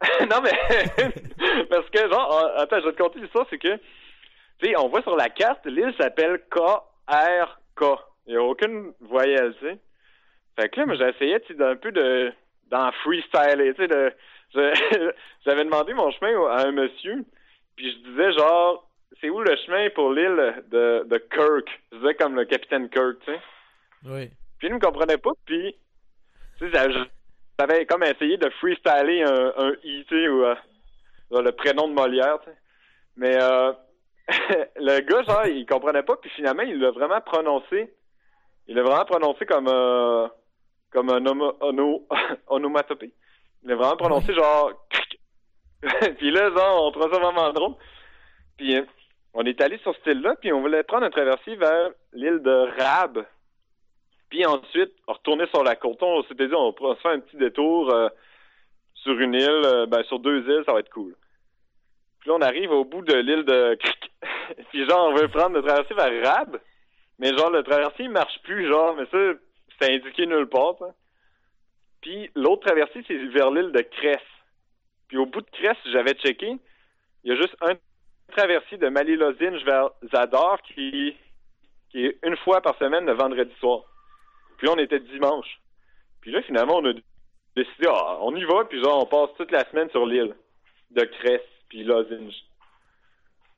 [0.30, 4.76] non, mais, parce que, genre, attends, je vais te conter l'histoire, c'est que, tu sais,
[4.76, 7.84] on voit sur la carte, l'île s'appelle K-R-K.
[8.26, 9.78] Il n'y a aucune voyelle, tu sais.
[10.58, 12.32] Fait que là, moi, j'essayais, tu d'un peu de,
[12.68, 14.12] d'en freestyler, tu sais, de,
[15.44, 17.24] j'avais demandé mon chemin à un monsieur,
[17.76, 18.89] puis je disais, genre,
[19.20, 21.68] c'est où le chemin pour l'île de, de Kirk?
[21.92, 23.40] Je disais comme le capitaine Kirk, tu sais.
[24.04, 24.30] Oui.
[24.58, 25.74] Puis il ne me comprenait pas, puis
[26.58, 26.90] tu sais,
[27.58, 30.54] j'avais comme essayé de freestyler un, un I, tu sais, ou euh,
[31.30, 32.56] le prénom de Molière, tu sais.
[33.16, 33.72] Mais euh,
[34.76, 37.92] le gars, genre, il comprenait pas, puis finalement, il l'a vraiment prononcé.
[38.66, 40.28] Il l'a vraiment prononcé comme, euh,
[40.90, 42.06] comme un ono, ono,
[42.46, 43.12] onomatopée.
[43.64, 44.72] Il a vraiment prononcé genre
[46.18, 47.74] puis là, genre, on trouve ça vraiment drôle.
[48.56, 48.76] Puis
[49.34, 52.80] on est allé sur ce île-là, puis on voulait prendre un traversier vers l'île de
[52.80, 53.24] Rab.
[54.28, 56.02] Puis ensuite, retourner sur la côte.
[56.02, 58.08] On s'était dit, on se faire un petit détour euh,
[58.94, 61.14] sur une île, euh, ben sur deux îles, ça va être cool.
[62.20, 63.78] Puis là, on arrive au bout de l'île de
[64.70, 66.60] puis genre, on veut prendre le traversier vers Rab.
[67.18, 69.38] Mais genre, le traversier, il marche plus, genre, mais ça,
[69.78, 70.94] c'est indiqué nulle part, ça.
[72.00, 74.18] Puis l'autre traversier, c'est vers l'île de Cresse.
[75.08, 76.56] Puis au bout de Cresse, j'avais checké,
[77.24, 77.74] il y a juste un
[78.30, 81.16] traversier de Malilozinge vers Zador qui,
[81.94, 83.82] est une fois par semaine le vendredi soir.
[84.56, 85.60] Puis là, on était dimanche.
[86.20, 86.92] Puis là, finalement, on a
[87.56, 90.34] décidé, ah, on y va, puis genre, on passe toute la semaine sur l'île
[90.90, 92.34] de Cresse, puis Lozinge.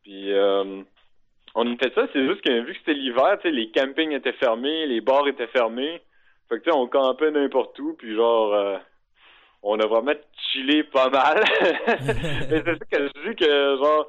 [0.03, 0.83] Puis euh,
[1.55, 4.87] on a fait ça, c'est juste que vu que c'était l'hiver, les campings étaient fermés,
[4.87, 6.01] les bars étaient fermés.
[6.49, 8.79] Fait que tu sais, on campait n'importe où, puis genre, euh,
[9.63, 10.15] on a vraiment
[10.51, 11.43] chillé pas mal.
[12.51, 14.07] Mais c'est ça que je dis que genre,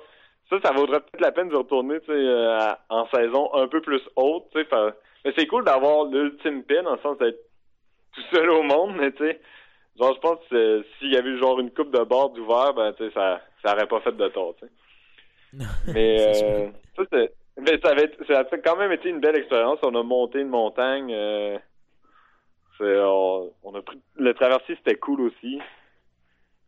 [0.50, 4.46] ça, ça vaudrait peut-être la peine de retourner, euh, en saison un peu plus haute,
[4.54, 4.68] sais.
[5.26, 7.40] Mais c'est cool d'avoir l'ultime pin, en le sens d'être
[8.14, 9.40] tout seul au monde, mais tu sais,
[9.98, 13.06] genre, je pense que s'il y avait genre une coupe de bord ouvert, ben, tu
[13.06, 14.72] sais, ça, ça aurait pas fait de tort, tu sais.
[15.94, 19.78] Mais, euh, ça, c'est, mais ça, avait, ça a quand même été une belle expérience.
[19.84, 21.14] On a monté une montagne.
[21.14, 21.60] Euh,
[22.82, 25.60] on, a pris le traversier, c'était cool aussi.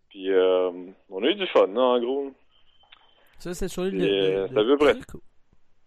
[0.10, 0.72] Puis euh,
[1.10, 2.32] on a eu du fun, non, en gros.
[3.40, 5.00] Ça, c'est sur l'île de, de,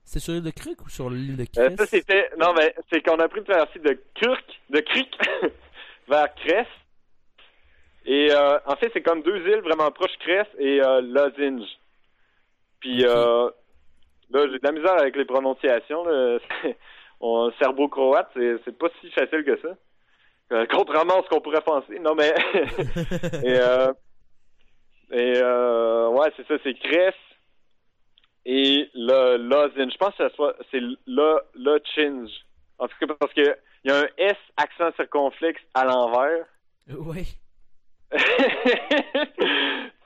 [0.04, 0.52] C'est sur l'île de
[0.84, 1.76] ou sur l'île de Cress?
[1.76, 2.30] ça, c'était.
[2.38, 5.18] Non, mais c'est qu'on a pris le traversier de Kirk, de Cric
[6.08, 6.66] vers Cress.
[8.06, 11.68] Et en fait, c'est comme deux îles vraiment proches, Cress et Lozinge.
[12.80, 13.50] Puis euh,
[14.30, 16.04] là, j'ai de la misère avec les prononciations.
[17.58, 19.68] Serbo-croate, c'est, pas si facile que ça.
[20.52, 21.98] Euh, contrairement à ce qu'on pourrait penser.
[21.98, 22.32] Non, mais.
[23.44, 23.92] et, euh,
[25.10, 27.14] et euh, ouais, c'est ça, c'est Cress
[28.44, 29.90] et le Lozin.
[29.90, 30.24] Je pense que
[30.70, 32.30] c'est le Lochinge.
[32.78, 36.46] En tout cas, parce qu'il y a un S accent circonflexe à l'envers.
[36.88, 37.26] Oui.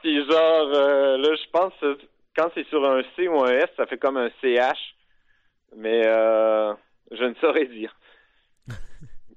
[0.03, 1.99] Puis genre, là, je pense que
[2.37, 4.95] quand c'est sur un C ou un S, ça fait comme un CH.
[5.77, 6.75] Mais euh,
[7.11, 7.95] je ne saurais dire.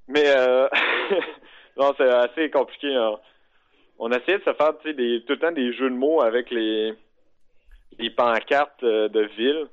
[0.07, 0.67] mais euh,
[1.77, 2.93] non, c'est assez compliqué.
[2.95, 3.15] Hein.
[3.99, 6.93] On essayait de se faire des, tout le temps des jeux de mots avec les,
[7.97, 9.67] les pancartes euh, de ville.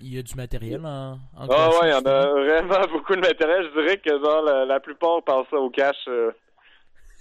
[0.00, 3.14] Il y a du matériel en, en Ah ouais, il y en a vraiment beaucoup
[3.14, 3.70] de matériel.
[3.74, 5.96] Je dirais que genre la, plupart passent ça au cash.
[6.08, 6.32] Euh.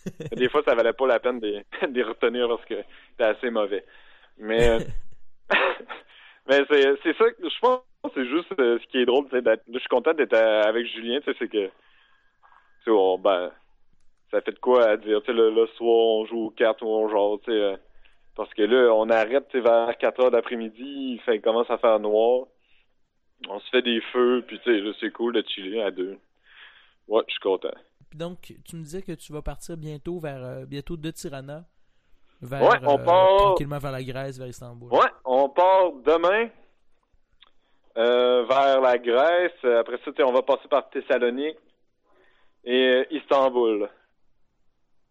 [0.36, 2.76] des fois, ça valait pas la peine de, les retenir parce que
[3.12, 3.86] c'était assez mauvais.
[4.38, 4.78] Mais
[6.48, 7.82] Mais c'est, ça, je pense
[8.14, 11.48] c'est juste euh, ce qui est drôle, je suis content d'être euh, avec Julien, c'est
[11.48, 11.70] que,
[12.86, 13.52] sais, ben,
[14.30, 16.88] ça fait de quoi à dire, tu sais, le, soir, on joue aux cartes ou
[16.88, 17.78] on joue, tu sais, euh,
[18.36, 22.48] parce que là, on arrête, vers 4 heures d'après-midi, il, commence à faire noir,
[23.50, 26.18] on se fait des feux, puis tu sais, c'est cool de chiller à deux.
[27.08, 27.76] Ouais, je suis content.
[28.14, 31.66] Donc, tu me disais que tu vas partir bientôt vers, bientôt de Tirana
[32.42, 33.38] vers, ouais, on euh, part...
[33.38, 34.92] tranquillement vers la Grèce, vers Istanbul.
[34.92, 36.50] Ouais, on part demain
[37.98, 39.64] euh, vers la Grèce.
[39.64, 41.58] Après ça, on va passer par Thessalonique
[42.64, 43.90] et euh, Istanbul.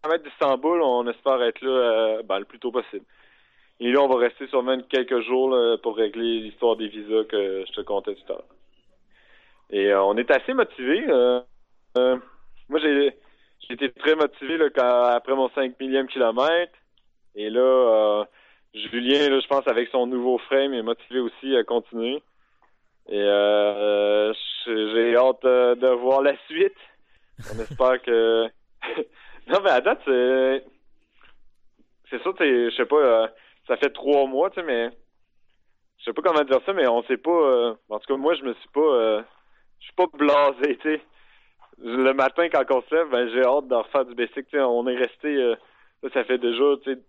[0.05, 3.05] À d'Istanbul, on espère être là ben, le plus tôt possible.
[3.79, 7.71] Et là, on va rester sûrement quelques jours pour régler l'histoire des visas que je
[7.73, 8.45] te contais tout à l'heure.
[9.71, 11.05] Et on est assez motivés.
[11.95, 13.13] moi, j'ai
[13.69, 16.73] été très motivé là, quand, après mon 5 millième kilomètre.
[17.35, 18.25] Et là, euh,
[18.73, 22.21] Julien, je pense, avec son nouveau frame, est motivé aussi à continuer.
[23.09, 24.33] Et euh,
[24.65, 26.77] j'ai hâte de, voir la suite.
[27.53, 28.47] On espère que.
[29.47, 30.65] non, mais à date, c'est.
[32.09, 33.27] C'est ça, je sais pas, euh,
[33.67, 34.89] ça fait trois mois, tu sais, mais.
[35.97, 37.31] Je sais pas comment dire ça, mais on sait pas.
[37.31, 39.23] Euh, en tout cas, moi, je me suis pas.
[39.79, 41.01] je suis pas blasé, tu sais.
[41.79, 44.61] Le matin, quand on se lève, ben, j'ai hâte de refaire du basic, tu sais.
[44.61, 45.55] On est resté
[46.13, 46.63] ça fait déjà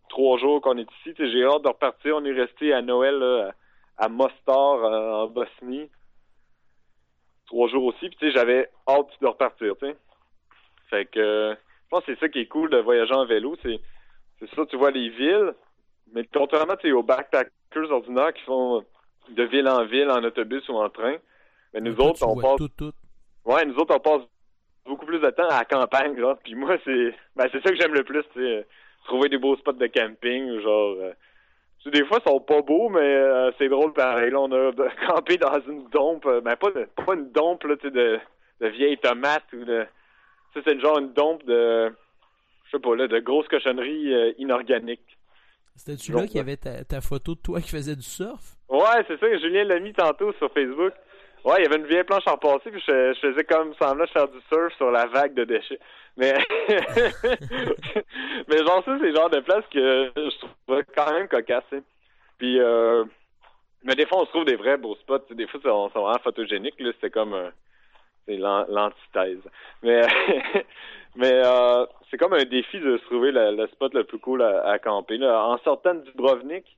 [0.09, 1.14] trois jours qu'on est ici.
[1.18, 2.16] J'ai hâte de repartir.
[2.16, 3.53] On est resté à Noël
[3.99, 5.90] à Mostar, euh, en Bosnie.
[7.46, 8.09] Trois jours aussi.
[8.11, 9.75] Puis j'avais hâte de repartir.
[10.90, 13.57] Fait que je pense que c'est ça qui est cool de voyager en vélo.
[13.62, 13.81] C'est
[14.55, 15.55] ça, tu vois les villes.
[16.12, 18.85] Mais contrairement aux backpackers ordinaires qui font
[19.31, 21.16] de ville en ville en autobus ou en train,
[21.75, 22.61] mais nous autres, on passe.
[23.44, 24.22] Ouais, nous autres, on passe
[24.87, 26.38] beaucoup plus de temps à la campagne, là.
[26.42, 28.64] Puis moi, c'est ben, c'est ça que j'aime le plus, tu
[29.05, 30.96] trouver des beaux spots de camping, genre.
[31.01, 31.12] Euh,
[31.87, 34.33] des fois, ils sont pas beaux, mais euh, c'est drôle pareil.
[34.33, 34.72] Là, on a
[35.07, 38.18] campé dans une dompe, euh, ben pas, de, pas une dompe là, de,
[38.61, 39.87] de vieilles tomates ou de.
[40.56, 41.92] Ça, c'est genre une dompe de.
[42.64, 45.18] je sais pas, là, de grosses cochonneries inorganiques.
[45.76, 48.56] C'était-tu là qu'il y avait ta, photo de toi qui faisait du surf?
[48.70, 50.94] Ouais, c'est ça, Julien l'a mis tantôt sur Facebook.
[51.44, 54.10] Ouais, il y avait une vieille planche en passé, puis je, faisais comme semblant de
[54.10, 55.78] faire du surf sur la vague de déchets.
[56.16, 56.32] Mais,
[58.48, 61.62] mais genre ça, c'est le genre de place que je trouve quand même cocasse.
[62.38, 63.04] Puis, euh...
[63.84, 65.26] mais des fois, on se trouve des vrais beaux spots.
[65.30, 66.80] Des fois, c'est vraiment photogénique.
[66.80, 67.50] Là, c'est comme euh,
[68.26, 69.42] c'est l'antithèse.
[69.82, 70.02] Mais,
[71.16, 74.78] mais euh, c'est comme un défi de se trouver le, spot le plus cool à,
[74.78, 75.18] camper.
[75.18, 75.46] Là.
[75.46, 76.76] En sortant du Dubrovnik,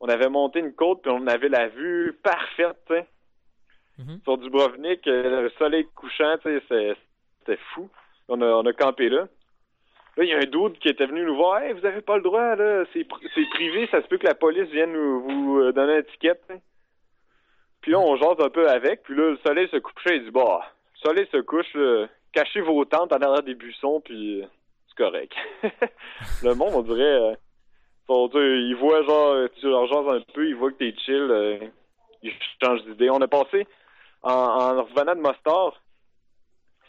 [0.00, 2.92] on avait monté une côte puis on avait la vue parfaite.
[3.98, 4.22] Mm-hmm.
[4.24, 7.88] Sur Dubrovnik, euh, le soleil couchant, c'était fou.
[8.28, 9.26] On a, on a campé là.
[10.16, 11.62] Là, il y a un doute qui était venu nous voir.
[11.62, 12.84] Hey, vous avez pas le droit, là.
[12.92, 13.06] C'est
[13.50, 16.42] privé, ça se peut que la police vienne nous, vous euh, donner une étiquette.
[17.80, 19.02] Puis là, on jase un peu avec.
[19.02, 20.16] Puis là, le soleil se couchait.
[20.16, 20.60] Il dit, bah,
[20.94, 21.76] le soleil se couche,
[22.32, 24.46] cachez vos tentes en arrière des buissons, puis euh,
[24.88, 25.32] c'est correct.
[26.42, 27.36] le monde, on dirait,
[28.08, 31.70] il voit genre, tu leur jases un peu, il voit que t'es chill,
[32.22, 33.10] il change d'idée.
[33.10, 33.66] On a passé
[34.22, 35.80] en, revenant de Mostar,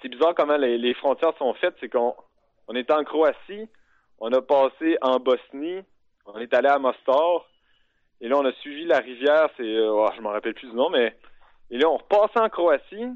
[0.02, 1.76] c'est bizarre comment les, frontières sont faites.
[1.80, 2.16] C'est qu'on
[2.68, 3.70] on était en Croatie,
[4.20, 5.82] on a passé en Bosnie,
[6.26, 7.46] on est allé à Mostar,
[8.22, 9.50] et là on a suivi la rivière.
[9.58, 11.16] C'est, euh, oh, je m'en rappelle plus du nom, mais
[11.72, 13.08] et là on repassait en Croatie,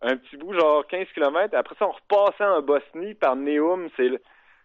[0.00, 1.54] un petit bout genre 15 km.
[1.54, 4.08] Après ça on repassait en Bosnie par Neum, c'est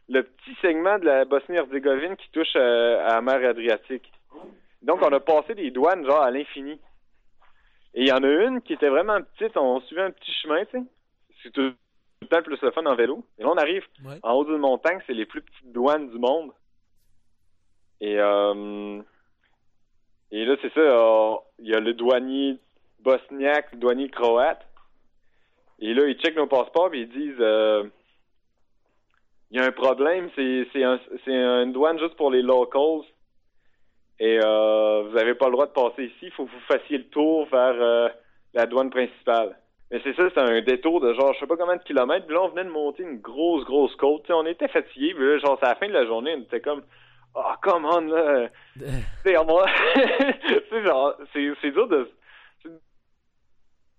[0.07, 4.11] le, petit segment de la Bosnie-Herzégovine qui touche euh, à la mer Adriatique.
[4.83, 6.79] Donc on a passé des douanes genre à l'infini.
[7.95, 10.63] Et il y en a une qui était vraiment petite, on suivait un petit chemin,
[10.65, 10.83] tu sais.
[11.41, 11.73] C'est tout,
[12.21, 13.25] le temps plus le fun en vélo.
[13.39, 13.83] Et là, on arrive
[14.21, 16.51] en haut d'une montagne, c'est les plus petites douanes du monde.
[17.99, 19.01] Et, euh,
[20.31, 22.57] et là, c'est ça, euh, il y a le douanier
[22.99, 24.65] bosniaque, le douanier croate.
[25.79, 27.83] Et là, ils checkent nos passeports et ils disent euh,
[29.51, 30.99] il y a un problème, c'est un,
[31.63, 33.05] une douane juste pour les locals.
[34.19, 36.23] Et euh, vous n'avez pas le droit de passer ici.
[36.23, 38.09] Il faut que vous fassiez le tour vers euh,
[38.53, 39.57] la douane principale.
[39.89, 42.25] Mais c'est ça, c'est un détour de genre, je sais pas combien de kilomètres.
[42.27, 44.29] Puis là, on venait de monter une grosse, grosse côte.
[44.29, 45.13] on était fatigués.
[45.15, 46.83] Puis là, genre, c'est la fin de la journée, on était comme,
[47.35, 48.49] oh, come on, là.
[49.23, 49.33] c'est
[50.85, 52.11] genre, c'est dur de.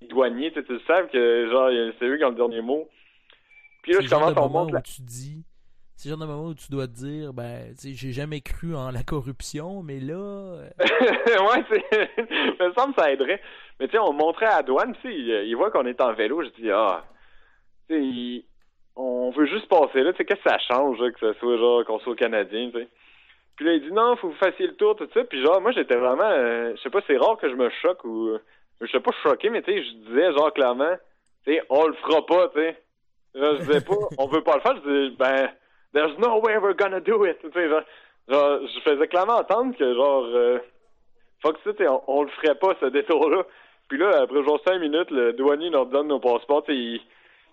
[0.08, 2.88] Douanier, tu sais, que genre, c'est eux qui ont le dernier mot.
[3.82, 5.44] Puis là, je commence à tu dis
[6.00, 8.40] c'est le genre de moment où tu dois te dire, ben, tu sais, j'ai jamais
[8.40, 10.14] cru en la corruption, mais là.
[10.14, 12.58] Euh, ouais, c'est.
[12.58, 13.38] me semble que ça aiderait.
[13.78, 16.14] Mais tu sais, on montrait à la douane, tu sais, il, voit qu'on est en
[16.14, 17.04] vélo, je dis, ah,
[17.86, 18.44] tu sais,
[18.96, 21.84] on veut juste passer là, tu sais, qu'est-ce que ça change, que ce soit genre
[21.84, 22.88] qu'on soit Canadien, tu sais?
[23.60, 25.22] Puis là, il dit, non, faut que vous fassiez le tour, tout ça.
[25.22, 28.02] Puis genre, moi, j'étais vraiment, euh, je sais pas, c'est rare que je me choque
[28.06, 28.38] ou.
[28.80, 30.94] je sais pas choqué, mais tu sais, je disais, genre, clairement,
[31.44, 32.82] tu sais, on le fera pas, tu sais.
[33.34, 35.50] Je disais pas, on veut pas le faire, je dis, ben
[35.92, 37.38] There's no way we're gonna do it.
[37.42, 37.82] Tu sais, genre,
[38.30, 40.58] je faisais clairement entendre que genre euh,
[41.42, 43.44] fuck ça, on, on le ferait pas ce détour-là.
[43.88, 47.02] Puis là, après genre cinq minutes, le douanier nous donne nos passeports, il,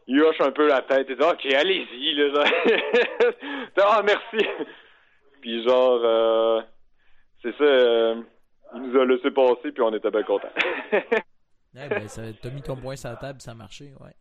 [0.07, 1.07] il hoche un peu la tête.
[1.09, 3.33] Il dit Ok, allez-y, là, genre.
[3.81, 4.47] ah merci.
[5.41, 6.61] Puis genre euh,
[7.41, 8.21] c'est ça, euh,
[8.75, 10.47] il nous a laissé passer puis on était bien contents.
[10.91, 12.07] ouais, ben,
[12.41, 14.13] t'as mis ton point sur la table, ça a marché, ouais.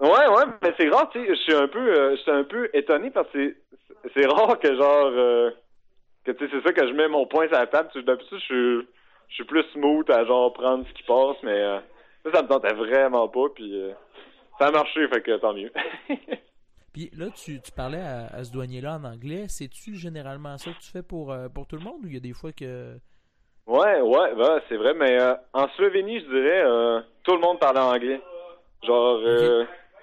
[0.00, 2.44] Ouais, ouais, mais c'est rare, tu sais, je suis un peu, euh, je suis un
[2.44, 3.56] peu étonné parce que
[4.14, 5.50] c'est rare que genre, euh,
[6.24, 7.90] que tu sais, c'est ça que je mets mon point sur la table.
[8.04, 8.88] D'habitude, je suis,
[9.28, 11.80] je suis plus smooth à genre prendre ce qui passe, mais
[12.24, 13.82] ça, ça me tentait vraiment pas, puis
[14.60, 15.72] ça a marché, fait que tant mieux.
[16.98, 19.44] puis là, tu, tu parlais à, ce douanier-là en anglais.
[19.48, 22.20] C'est-tu généralement ça que tu fais pour, pour tout le monde ou il y a
[22.20, 22.94] des fois que.
[23.66, 25.16] Ouais, ouais, bah, c'est vrai, mais
[25.52, 28.20] en Slovénie, je dirais, tout le monde parlait anglais.
[28.84, 29.20] Genre,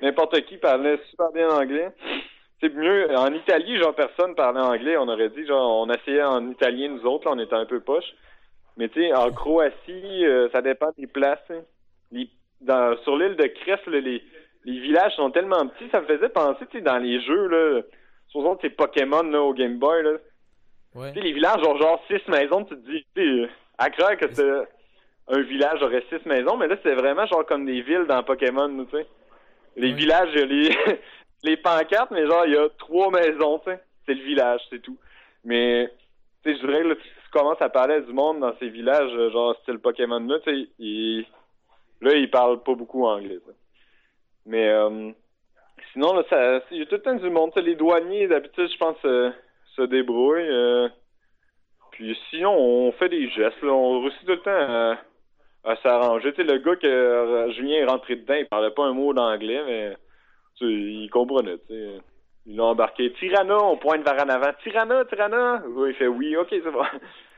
[0.01, 1.91] n'importe qui parlait super bien anglais.
[2.62, 3.13] C'est mieux.
[3.17, 4.95] En Italie, genre, personne parlait anglais.
[4.97, 7.81] On aurait dit, genre, on essayait en italien, nous autres, là, on était un peu
[7.81, 8.13] poche.
[8.77, 11.39] Mais tu sais, en Croatie, euh, ça dépend des places.
[11.49, 11.62] Hein.
[12.62, 14.23] dans, sur l'île de Crest, les,
[14.65, 17.82] les villages sont tellement petits, ça me faisait penser, tu sais, dans les jeux, là,
[18.28, 20.11] supposons que Pokémon, là, au Game Boy, là.
[20.93, 24.18] Tu sais, les villages ont genre six maisons, tu te dis, tu sais, à croire
[24.18, 24.49] que c'est
[25.28, 28.86] un village aurait six maisons, mais là, c'est vraiment genre comme des villes dans Pokémon,
[28.86, 29.05] tu sais.
[29.76, 30.99] Les villages, il y a les,
[31.43, 33.80] les pancartes, mais genre, il y a trois maisons, tu sais.
[34.07, 34.97] C'est le village, c'est tout.
[35.43, 35.91] Mais,
[36.43, 39.55] tu sais, je dirais là, tu commences à parler du monde dans ces villages, genre,
[39.61, 41.26] style Pokémon, là, tu sais, ils,
[42.01, 43.39] là, ils parlent pas beaucoup anglais,
[44.46, 45.12] Mais, euh,
[45.93, 48.78] sinon, là, ça, il y a tout le temps du monde, les douaniers, d'habitude, je
[48.78, 49.32] pense, euh,
[49.76, 50.50] se débrouillent.
[50.50, 50.89] Euh,
[51.91, 54.98] puis sinon, on fait des gestes, là, on réussit tout le temps à
[55.66, 56.32] à s'arranger.
[56.34, 59.14] Tu sais, le gars que euh, Julien est rentré dedans, il parlait pas un mot
[59.14, 59.98] d'anglais, mais
[60.58, 61.98] tu sais, il comprenait, tu sais.
[62.46, 63.12] ils l'ont embarqué.
[63.14, 64.52] Tirana, on pointe vers en avant.
[64.64, 65.64] Tirana, Tirana?
[65.88, 66.86] Il fait oui, ok, c'est bon.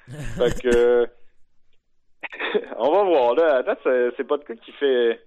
[0.37, 1.07] fait que
[2.77, 3.55] on va voir là.
[3.57, 3.79] À date,
[4.17, 5.21] c'est pas de quoi qui fait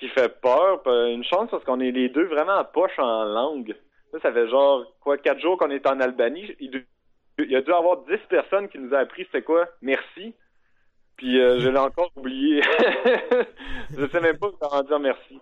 [0.00, 0.82] qui fait peur.
[0.86, 3.76] Une chance parce qu'on est les deux vraiment en poche en langue.
[4.10, 6.50] Ça, ça fait genre quoi quatre jours qu'on est en Albanie.
[6.58, 6.84] Il,
[7.54, 10.34] a dû avoir dix personnes qui nous a appris c'était quoi merci.
[11.16, 12.62] Puis euh, je l'ai encore oublié.
[13.96, 15.38] je sais même pas comment dire merci.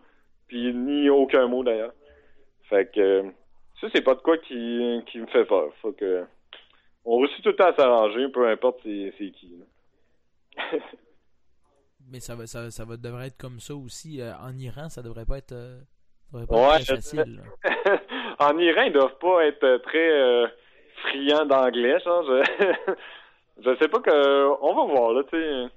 [0.48, 1.94] Puis ni aucun mot d'ailleurs.
[2.68, 3.24] Fait que
[3.80, 5.72] ça c'est pas de quoi qui, qui me fait peur.
[5.80, 5.94] Faut
[7.04, 9.54] on réussit tout le temps à s'arranger, peu importe c'est qui.
[12.10, 14.20] Mais ça va, ça, ça va devrait être comme ça aussi.
[14.20, 15.78] Euh, en Iran, ça devrait pas être, euh,
[16.32, 17.42] devrait pas être très facile.
[18.38, 20.52] en Iran, ils doivent pas être euh, très
[21.02, 21.98] friands d'anglais.
[22.04, 22.92] Je...
[23.64, 24.62] je sais pas que.
[24.62, 25.72] On va voir, là, tu sais.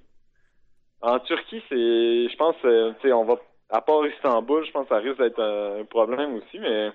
[1.02, 2.30] En Turquie, c'est.
[2.30, 3.36] Je pense, tu sais, on va.
[3.70, 6.92] À part Istanbul, je pense que ça risque d'être un problème aussi, mais.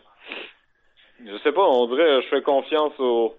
[1.24, 3.34] Je sais pas, on dirait, je fais confiance aux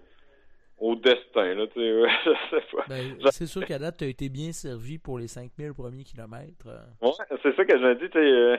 [0.78, 1.54] au destin.
[1.54, 2.84] Là, tu sais, je sais pas.
[2.88, 6.66] Ben, c'est sûr qu'à date, tu as été bien servi pour les 5000 premiers kilomètres.
[6.66, 7.06] Euh.
[7.06, 7.12] Ouais,
[7.42, 8.16] c'est ça que je me dis.
[8.16, 8.56] Euh,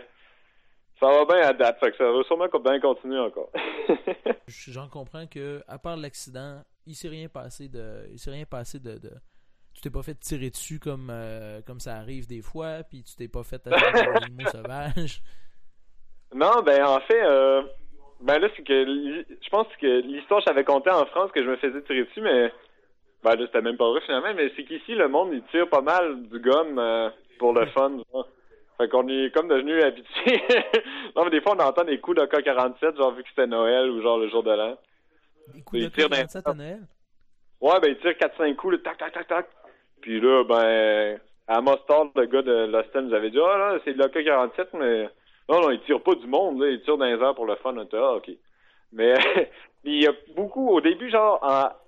[0.99, 3.49] ça va bien à date, fait que ça va sûrement bien continuer encore.
[4.47, 8.07] J'en comprends que, à part l'accident, il s'est rien passé de.
[8.11, 8.97] Il s'est rien passé de.
[8.97, 9.11] de...
[9.74, 13.15] Tu t'es pas fait tirer dessus comme, euh, comme ça arrive des fois, puis tu
[13.15, 15.22] t'es pas fait attaquer par animaux sauvages.
[16.34, 17.63] Non, ben en fait, euh,
[18.22, 21.55] ben là, c'est que je pense que l'histoire, j'avais compté en France que je me
[21.57, 22.51] faisais tirer dessus, mais
[23.24, 25.82] ben là, c'était même pas vrai finalement, mais c'est qu'ici, le monde, il tire pas
[25.82, 27.91] mal du gomme euh, pour le fun.
[28.11, 28.28] Genre.
[28.78, 30.41] Fait qu'on est comme devenu habitué.
[31.15, 33.89] non, mais des fois, on entend des coups de K-47, genre vu que c'était Noël
[33.89, 34.78] ou genre le jour de l'an.
[35.53, 36.80] Des coups de K-47 à Noël?
[37.59, 39.49] Ouais, ben il tire 4-5 coups, le tac, tac, tac, tac.
[39.99, 43.91] Puis là, ben, à Mustard, le gars de Losten nous avait dit, ah là, c'est
[43.91, 45.09] le K-47, mais
[45.50, 46.70] non, non, il tire pas du monde, là.
[46.70, 47.76] Il tire dans les airs pour le fun.
[47.76, 48.30] Ah, OK.
[48.93, 49.16] Mais
[49.84, 51.41] il y a beaucoup, au début, genre,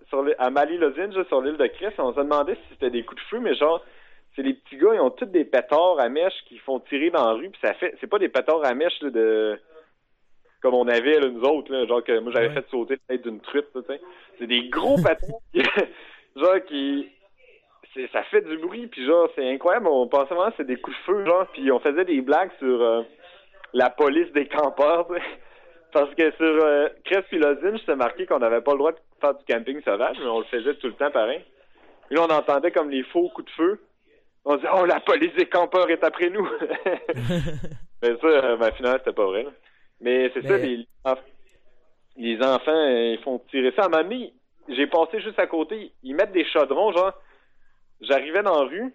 [0.10, 3.22] sur à Mali Lozine, sur l'île de Chris, on se demandait si c'était des coups
[3.22, 3.84] de feu, mais genre,
[4.36, 7.26] c'est les petits gars, ils ont tous des pétards à mèche qui font tirer dans
[7.26, 9.60] la rue, puis ça fait, c'est pas des pétards à mèche, de,
[10.62, 13.28] comme on avait, là, nous autres, là, genre que moi, j'avais fait sauter la tête
[13.28, 14.02] d'une truite, tu sais.
[14.40, 15.40] C'est des gros pétards,
[16.36, 17.10] genre, qui,
[18.12, 20.98] ça fait du bruit, puis genre, c'est incroyable, on pensait vraiment que c'était des coups
[20.98, 23.04] de feu, genre, puis on faisait des blagues sur, euh,
[23.74, 25.08] la police des campeurs.
[25.92, 29.36] Parce que sur euh, Crest je s'est marqué qu'on n'avait pas le droit de faire
[29.36, 31.44] du camping sauvage, mais on le faisait tout le temps pareil.
[32.10, 33.82] Et là, on entendait comme les faux coups de feu.
[34.46, 36.48] On disait Oh, la police des campeurs est après nous!
[38.02, 39.46] mais ça, euh, ben, finalement, c'était pas vrai.
[40.00, 40.88] Mais c'est ça, les,
[42.18, 43.86] les enfants, euh, ils font tirer ça.
[43.86, 44.26] À moment
[44.70, 45.92] j'ai passé juste à côté.
[46.04, 47.14] Ils mettent des chaudrons, genre.
[48.02, 48.94] J'arrivais dans la rue,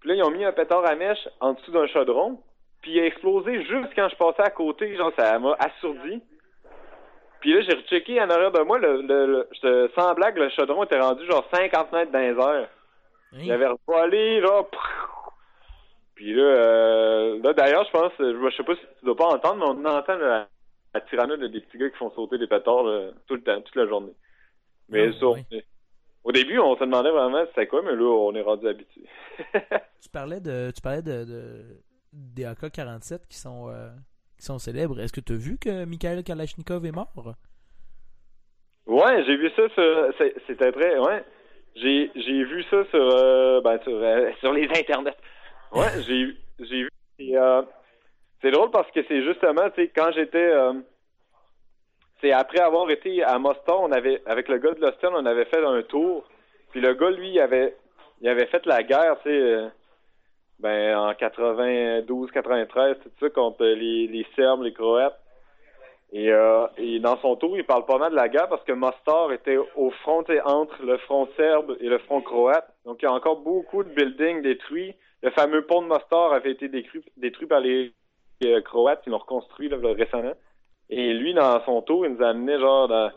[0.00, 2.40] puis là, ils ont mis un pétard à mèche en dessous d'un chaudron.
[2.82, 6.22] Puis il a explosé juste quand je passais à côté, genre ça m'a assourdi.
[7.40, 10.84] Puis là, j'ai rechecké en arrière de moi, le, le, le, sans blague, le chaudron
[10.84, 12.68] était rendu genre 50 mètres dans les airs.
[13.32, 14.62] Il avait revolé, là.
[16.14, 19.74] Puis là, euh, là d'ailleurs, je pense, je, sais pas si tu dois pas entendre,
[19.74, 20.48] mais on entend la,
[20.92, 22.84] la tyrannie des petits gars qui font sauter des pétards
[23.26, 24.12] tout le temps, toute la journée.
[24.88, 25.26] Mais ça,
[26.24, 29.02] au début, on se demandait vraiment c'était quoi, mais là, on est rendu habitué.
[30.02, 31.64] tu parlais de, tu parlais de, de
[32.12, 33.88] des AK-47 qui sont, euh,
[34.38, 35.00] qui sont célèbres.
[35.00, 37.12] Est-ce que tu as vu que Mikhail Kalachnikov est mort?
[38.86, 40.14] Ouais, j'ai vu ça sur.
[40.46, 40.98] C'était très.
[40.98, 41.24] Ouais.
[41.76, 45.16] J'ai, vu ça sur, euh, ben, sur, euh, sur les internets.
[45.72, 46.90] Ouais, j'ai, j'ai vu.
[48.42, 50.52] c'est drôle parce que c'est justement, tu sais, quand j'étais.
[52.20, 55.44] c'est après avoir été à Mostar, on avait, avec le gars de Loston, on avait
[55.44, 56.24] fait un tour.
[56.72, 57.76] Puis le gars, lui, avait,
[58.20, 59.70] il avait fait la guerre, tu sais
[60.60, 65.18] ben en 92, 93, tout ça contre les, les Serbes, les Croates.
[66.12, 68.72] Et, euh, et dans son tour, il parle pas mal de la guerre parce que
[68.72, 72.68] Mostar était au front entre le front serbe et le front croate.
[72.84, 74.94] Donc il y a encore beaucoup de buildings détruits.
[75.22, 77.92] Le fameux pont de Mostar avait été détruit, détruit par les,
[78.44, 80.34] euh, Croates, ils l'ont reconstruit là, récemment.
[80.88, 83.12] Et lui, dans son tour, il nous a amené genre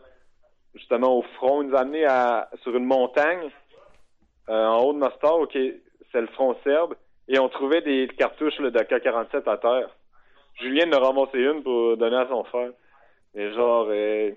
[0.76, 3.50] justement au front, il nous a amené à, sur une montagne
[4.50, 6.96] euh, en haut de Mostar, ok, c'est le front serbe.
[7.28, 9.90] Et on trouvait des cartouches de K-47 à terre.
[10.62, 12.72] Julien en a ramassé une pour donner à son frère.
[13.36, 14.32] Et genre, euh,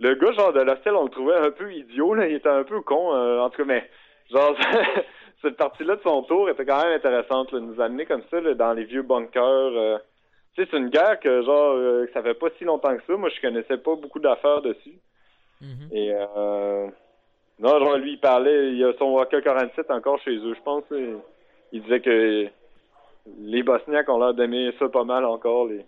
[0.00, 2.26] le gars genre de l'hostel, on le trouvait un peu idiot, là.
[2.26, 3.88] Il était un peu con, euh, en tout cas, mais
[4.30, 4.56] genre,
[5.42, 8.72] cette partie-là de son tour était quand même intéressante, là, nous amener comme ça dans
[8.72, 9.42] les vieux bunkers.
[9.42, 9.98] Euh.
[10.54, 13.16] Tu sais, c'est une guerre que genre, que ça fait pas si longtemps que ça.
[13.16, 14.98] Moi, je connaissais pas beaucoup d'affaires dessus.
[15.62, 15.92] Mm-hmm.
[15.94, 16.88] Et euh,
[17.60, 20.84] non, genre, lui, il parlait, il y a son AK-47 encore chez eux, je pense
[21.72, 22.48] il disait que
[23.38, 25.84] les Bosniaques ont l'air d'aimer ça pas mal encore, les,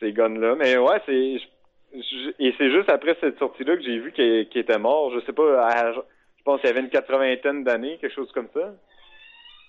[0.00, 0.54] ces guns-là.
[0.56, 1.40] Mais ouais, c'est.
[2.38, 5.12] et c'est juste après cette sortie-là que j'ai vu qu'il était mort.
[5.12, 5.94] Je sais pas,
[6.36, 8.74] je pense qu'il avait une quatre-vingtaine d'années, quelque chose comme ça.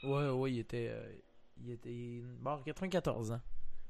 [0.04, 1.12] Ouais, ouais, il était, euh,
[1.64, 3.40] il était mort à 94 ans.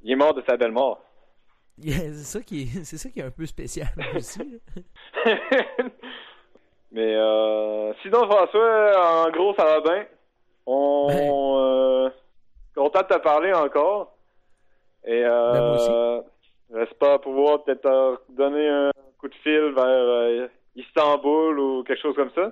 [0.02, 1.04] Il est mort de sa belle mort.
[1.82, 4.60] c'est ça qui est, c'est ça qui est un peu spécial aussi.
[6.92, 10.06] Mais euh, sinon, François, en gros, ça va bien?
[10.72, 11.16] On, ben...
[11.18, 12.10] euh,
[12.76, 14.16] content de te parler encore.
[15.04, 16.22] Et euh,
[16.70, 22.16] ben j'espère pouvoir peut-être donner un coup de fil vers euh, Istanbul ou quelque chose
[22.16, 22.52] comme ça.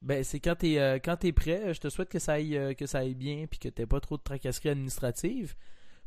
[0.00, 2.86] Ben, c'est quand t'es euh, quand es prêt, je te souhaite que ça aille que
[2.86, 5.54] ça aille bien puis que t'aies pas trop de tracasseries administratives.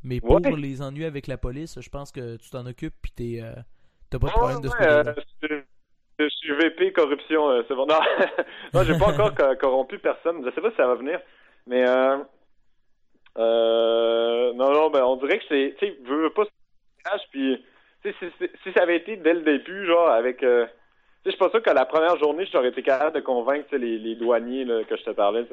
[0.03, 3.39] Mais pour les ennuis avec la police, je pense que tu t'en occupes puis t'es
[3.41, 3.53] euh,
[4.09, 5.63] t'as pas de problème de ce côté
[6.30, 7.86] je, suis VP corruption, c'est bon.
[7.86, 7.99] Non,
[8.74, 10.43] non j'ai pas encore corrompu personne.
[10.45, 11.19] Je sais pas si ça va venir,
[11.67, 11.86] mais
[13.36, 16.43] non non, ben on dirait que c'est, tu sais, veux pas
[17.32, 17.63] puis
[18.03, 18.13] si,
[18.63, 20.43] si, ça avait été dès le début, genre avec
[21.26, 23.99] je suis pas sûr que la première journée, je t'aurais été capable de convaincre les,
[23.99, 25.45] les douaniers là, que je te parlais.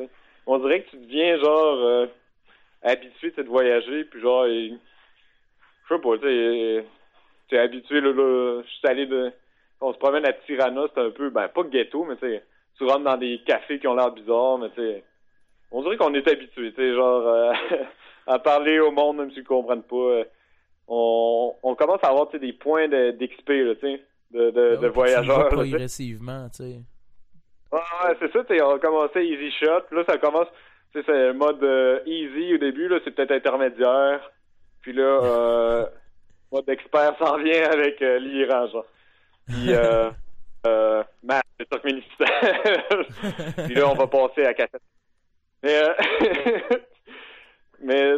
[0.46, 2.06] On dirait que tu deviens genre euh,
[2.82, 4.74] habitué de voyager, puis genre, je
[5.88, 8.12] sais pas, tu es habitué, là,
[8.62, 9.30] je suis allé de...
[9.80, 12.40] On se promène à Tirana, c'est un peu, ben pas ghetto, mais tu
[12.76, 15.04] tu rentres dans des cafés qui ont l'air bizarres, mais tu sais,
[15.70, 17.52] on dirait qu'on est habitué, tu sais, genre, euh,
[18.26, 19.96] à parler au monde, même s'ils comprennent pas.
[19.96, 20.24] Euh,
[20.86, 25.48] on, on commence à avoir, des points d'XP, là, tu sais de, de, de voyageurs.
[25.48, 26.80] progressivement, tu sais.
[27.72, 30.48] ouais, c'est ça, on a commencé easy shot, là ça commence,
[30.92, 34.30] c'est le mode euh, easy au début, là c'est peut-être intermédiaire,
[34.82, 35.86] puis là, euh,
[36.52, 38.86] mode expert s'en vient avec l'Iran, genre.
[39.48, 40.10] Puis, euh,
[40.66, 41.64] euh, match de
[43.66, 44.82] puis là, on va passer à cassette.
[45.62, 45.94] Mais, euh,
[47.82, 48.12] mais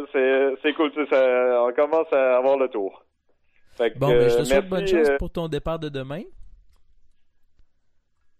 [0.61, 3.03] c'est, cool, ça, on commence à avoir le tour
[3.95, 6.21] bon, ben, je te souhaite bonne chance euh, pour ton départ de demain.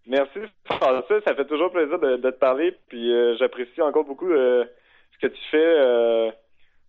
[0.06, 1.20] Merci, François.
[1.24, 2.76] Ça fait toujours plaisir de, te parler.
[2.88, 4.64] Puis euh, j'apprécie encore beaucoup euh,
[5.12, 6.36] ce que tu fais.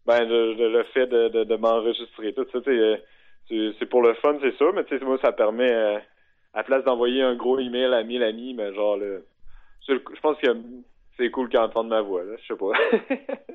[0.05, 2.33] ben, le, fait de, m'enregistrer.
[2.33, 2.59] Tout ça,
[3.49, 4.73] c'est pour le fun, c'est sûr.
[4.73, 6.01] Mais tu sais, moi, ça permet,
[6.53, 9.25] à place d'envoyer un gros email à mille amis, mais genre, le,
[9.87, 10.47] je pense que
[11.17, 12.23] c'est cool qu'ils entendent ma voix.
[12.23, 12.33] Là.
[12.41, 12.71] Je sais pas.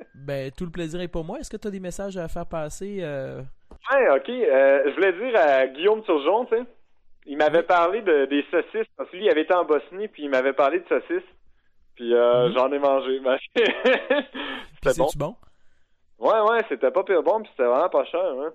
[0.15, 1.39] ben, tout le plaisir est pour moi.
[1.39, 3.03] Est-ce que tu as des messages à faire passer
[3.91, 4.29] Ouais, ok.
[4.29, 6.63] Euh, je voulais dire à Guillaume Turgeon, tu sais,
[7.25, 8.87] il m'avait parlé de, des saucisses.
[8.97, 11.27] Parce que lui, il avait été en Bosnie, puis il m'avait parlé de saucisses.
[11.95, 12.53] Puis euh, mhm.
[12.53, 13.21] j'en ai mangé.
[13.55, 15.09] c'était bon.
[15.17, 15.35] bon?
[16.19, 18.21] Ouais, ouais, c'était pas pire bon, puis c'était vraiment pas cher.
[18.21, 18.53] Hein.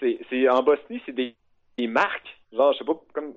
[0.00, 1.34] C'est, en Bosnie, c'est des,
[1.78, 2.38] des marques.
[2.52, 3.34] Genre, je sais pas, comme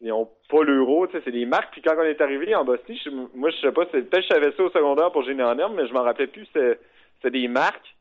[0.00, 1.72] ils ont pas l'euro, tu sais, c'est des marques.
[1.72, 3.00] Puis quand on est arrivé en Bosnie,
[3.34, 5.86] moi, je sais pas, peut-être je savais ça au secondaire pour génie en herbe, mais
[5.86, 6.46] je m'en rappelais plus.
[6.52, 7.96] C'est, des marques.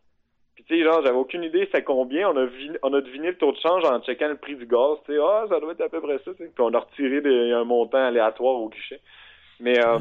[0.55, 2.29] Puis tu sais, genre, j'avais aucune idée c'est combien.
[2.29, 2.47] On a,
[2.83, 4.97] on a deviné le taux de change en checkant le prix du gaz.
[5.05, 6.31] Tu sais, ah, ça doit être à peu près ça.
[6.33, 9.01] Puis on a retiré des, un montant aléatoire au guichet.
[9.59, 9.99] Mais euh,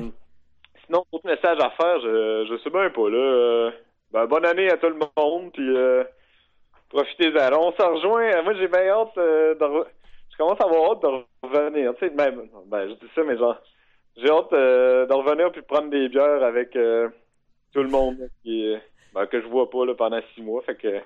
[0.85, 3.09] sinon, autre message à faire, je, je sais bien pas.
[3.09, 3.17] là.
[3.17, 3.71] Euh,
[4.13, 5.53] ben, bonne année à tout le monde.
[5.53, 6.05] Puis euh,
[6.89, 7.53] profitez-en.
[7.59, 8.43] On s'en rejoint.
[8.43, 9.87] Moi, j'ai bien hâte euh, de...
[10.31, 11.95] Je commence à avoir hâte de revenir.
[11.95, 13.57] Tu sais, même, ben, je dis ça, mais genre,
[14.17, 18.29] j'ai hâte de revenir puis prendre des bières avec tout le monde.
[18.43, 18.77] Qui,
[19.15, 20.63] ben, que je vois pas là, pendant six mois.
[20.63, 21.01] Fait que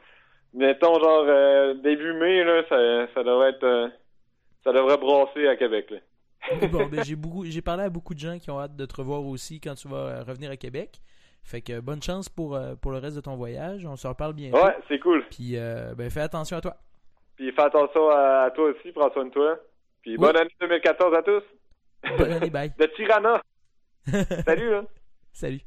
[0.55, 3.89] mettons genre euh, début mai, là, ça, ça devrait être euh,
[4.65, 5.91] ça devrait brasser à Québec.
[5.91, 5.99] Là.
[6.69, 9.25] bon, ben, j'ai j'ai parlé à beaucoup de gens qui ont hâte de te revoir
[9.25, 11.01] aussi quand tu vas euh, revenir à Québec.
[11.43, 13.85] Fait que bonne chance pour, pour le reste de ton voyage.
[13.85, 14.63] On se reparle bientôt.
[14.63, 15.25] Ouais, c'est cool.
[15.31, 15.57] Puis
[15.97, 16.77] ben fais attention à toi.
[17.37, 19.59] Puis fais attention à, toi aussi, prends soin de toi.
[20.03, 21.43] Puis bonne année 2014 à tous.
[22.19, 22.73] Bonne année, bye.
[22.79, 23.43] de Tirana.
[24.45, 24.85] Salut, hein.
[25.33, 25.61] Salut.